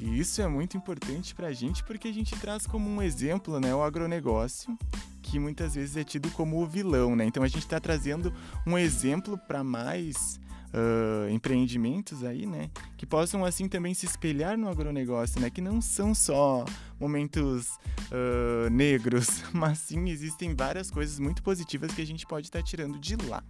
E 0.00 0.18
isso 0.18 0.40
é 0.40 0.48
muito 0.48 0.74
importante 0.74 1.34
para 1.34 1.48
a 1.48 1.52
gente 1.52 1.84
porque 1.84 2.08
a 2.08 2.12
gente 2.12 2.34
traz 2.36 2.66
como 2.66 2.88
um 2.88 3.02
exemplo 3.02 3.60
né, 3.60 3.74
o 3.74 3.82
agronegócio, 3.82 4.74
que 5.20 5.38
muitas 5.38 5.74
vezes 5.74 5.98
é 5.98 6.02
tido 6.02 6.30
como 6.30 6.62
o 6.62 6.66
vilão, 6.66 7.14
né? 7.14 7.26
Então 7.26 7.42
a 7.42 7.48
gente 7.48 7.64
está 7.64 7.78
trazendo 7.78 8.32
um 8.66 8.78
exemplo 8.78 9.36
para 9.36 9.62
mais 9.62 10.40
uh, 10.72 11.28
empreendimentos 11.28 12.24
aí, 12.24 12.46
né? 12.46 12.70
Que 12.96 13.04
possam 13.04 13.44
assim 13.44 13.68
também 13.68 13.92
se 13.92 14.06
espelhar 14.06 14.56
no 14.56 14.66
agronegócio, 14.66 15.38
né? 15.42 15.50
Que 15.50 15.60
não 15.60 15.82
são 15.82 16.14
só 16.14 16.64
momentos 16.98 17.68
uh, 18.10 18.70
negros, 18.70 19.42
mas 19.52 19.78
sim 19.78 20.08
existem 20.08 20.54
várias 20.54 20.90
coisas 20.90 21.18
muito 21.18 21.42
positivas 21.42 21.92
que 21.92 22.00
a 22.00 22.06
gente 22.06 22.26
pode 22.26 22.46
estar 22.46 22.60
tá 22.60 22.64
tirando 22.64 22.98
de 22.98 23.14
lá. 23.16 23.44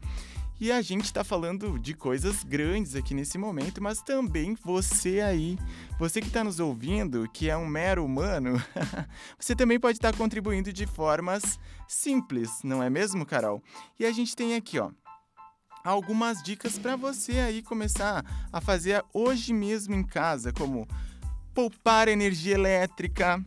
E 0.58 0.72
a 0.72 0.80
gente 0.80 1.04
está 1.04 1.22
falando 1.22 1.78
de 1.78 1.92
coisas 1.92 2.42
grandes 2.42 2.96
aqui 2.96 3.12
nesse 3.12 3.36
momento, 3.36 3.82
mas 3.82 4.00
também 4.00 4.56
você 4.64 5.20
aí, 5.20 5.58
você 5.98 6.18
que 6.18 6.28
está 6.28 6.42
nos 6.42 6.58
ouvindo, 6.58 7.28
que 7.30 7.50
é 7.50 7.56
um 7.56 7.66
mero 7.66 8.02
humano, 8.02 8.54
você 9.38 9.54
também 9.54 9.78
pode 9.78 9.98
estar 9.98 10.12
tá 10.12 10.18
contribuindo 10.18 10.72
de 10.72 10.86
formas 10.86 11.60
simples, 11.86 12.50
não 12.64 12.82
é 12.82 12.88
mesmo, 12.88 13.26
Carol? 13.26 13.62
E 14.00 14.06
a 14.06 14.12
gente 14.12 14.34
tem 14.34 14.54
aqui, 14.54 14.78
ó, 14.78 14.90
algumas 15.84 16.42
dicas 16.42 16.78
para 16.78 16.96
você 16.96 17.38
aí 17.38 17.62
começar 17.62 18.24
a 18.50 18.58
fazer 18.58 19.04
hoje 19.12 19.52
mesmo 19.52 19.94
em 19.94 20.02
casa, 20.02 20.54
como 20.54 20.88
poupar 21.54 22.08
energia 22.08 22.54
elétrica, 22.54 23.44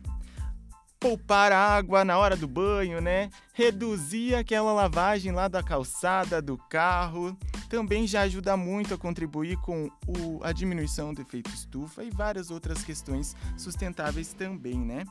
poupar 1.00 1.50
água 1.50 2.04
na 2.04 2.18
hora 2.18 2.36
do 2.36 2.46
banho, 2.46 3.00
né? 3.00 3.30
Reduzir 3.54 4.34
aquela 4.34 4.70
lavagem 4.72 5.32
lá 5.32 5.48
da 5.48 5.62
calçada 5.62 6.42
do 6.42 6.58
carro. 6.58 7.36
Também 7.70 8.06
já 8.06 8.20
ajuda 8.22 8.54
muito 8.56 8.92
a 8.92 8.98
contribuir 8.98 9.56
com 9.62 9.90
o, 10.06 10.38
a 10.42 10.52
diminuição 10.52 11.14
do 11.14 11.22
efeito 11.22 11.48
estufa 11.50 12.04
e 12.04 12.10
várias 12.10 12.50
outras 12.50 12.84
questões 12.84 13.34
sustentáveis 13.56 14.34
também, 14.34 14.78
né? 14.78 15.04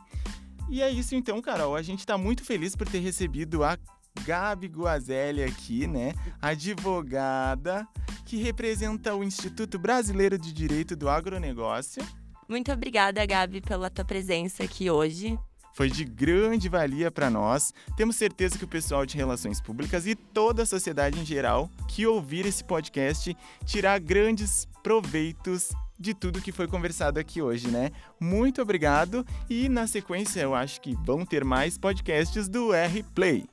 E 0.69 0.83
é 0.83 0.91
isso 0.91 1.15
então, 1.15 1.41
Carol. 1.41 1.75
A 1.75 1.81
gente 1.81 1.99
está 1.99 2.17
muito 2.17 2.45
feliz 2.45 2.75
por 2.75 2.87
ter 2.87 2.99
recebido 2.99 3.63
a 3.63 3.75
Gabi 4.23 4.67
Guazelli 4.67 5.43
aqui, 5.43 5.87
né? 5.87 6.13
Advogada 6.39 7.87
que 8.25 8.37
representa 8.37 9.15
o 9.15 9.23
Instituto 9.23 9.79
Brasileiro 9.79 10.37
de 10.37 10.53
Direito 10.53 10.95
do 10.95 11.09
Agronegócio. 11.09 12.05
Muito 12.47 12.71
obrigada, 12.71 13.25
Gabi, 13.25 13.59
pela 13.59 13.89
tua 13.89 14.05
presença 14.05 14.63
aqui 14.63 14.91
hoje 14.91 15.39
foi 15.73 15.89
de 15.89 16.03
grande 16.03 16.69
valia 16.69 17.11
para 17.11 17.29
nós. 17.29 17.73
Temos 17.95 18.15
certeza 18.15 18.57
que 18.57 18.65
o 18.65 18.67
pessoal 18.67 19.05
de 19.05 19.15
relações 19.15 19.61
públicas 19.61 20.05
e 20.05 20.15
toda 20.15 20.63
a 20.63 20.65
sociedade 20.65 21.19
em 21.19 21.25
geral 21.25 21.69
que 21.87 22.05
ouvir 22.05 22.45
esse 22.45 22.63
podcast 22.63 23.35
tirar 23.65 23.99
grandes 23.99 24.67
proveitos 24.83 25.69
de 25.99 26.13
tudo 26.13 26.41
que 26.41 26.51
foi 26.51 26.67
conversado 26.67 27.19
aqui 27.19 27.41
hoje, 27.41 27.67
né? 27.67 27.91
Muito 28.19 28.61
obrigado 28.61 29.25
e 29.49 29.67
na 29.67 29.85
sequência 29.85 30.39
eu 30.39 30.55
acho 30.55 30.79
que 30.79 30.95
vão 31.03 31.25
ter 31.25 31.43
mais 31.43 31.77
podcasts 31.77 32.47
do 32.47 32.73
R 32.73 33.03
Play. 33.13 33.45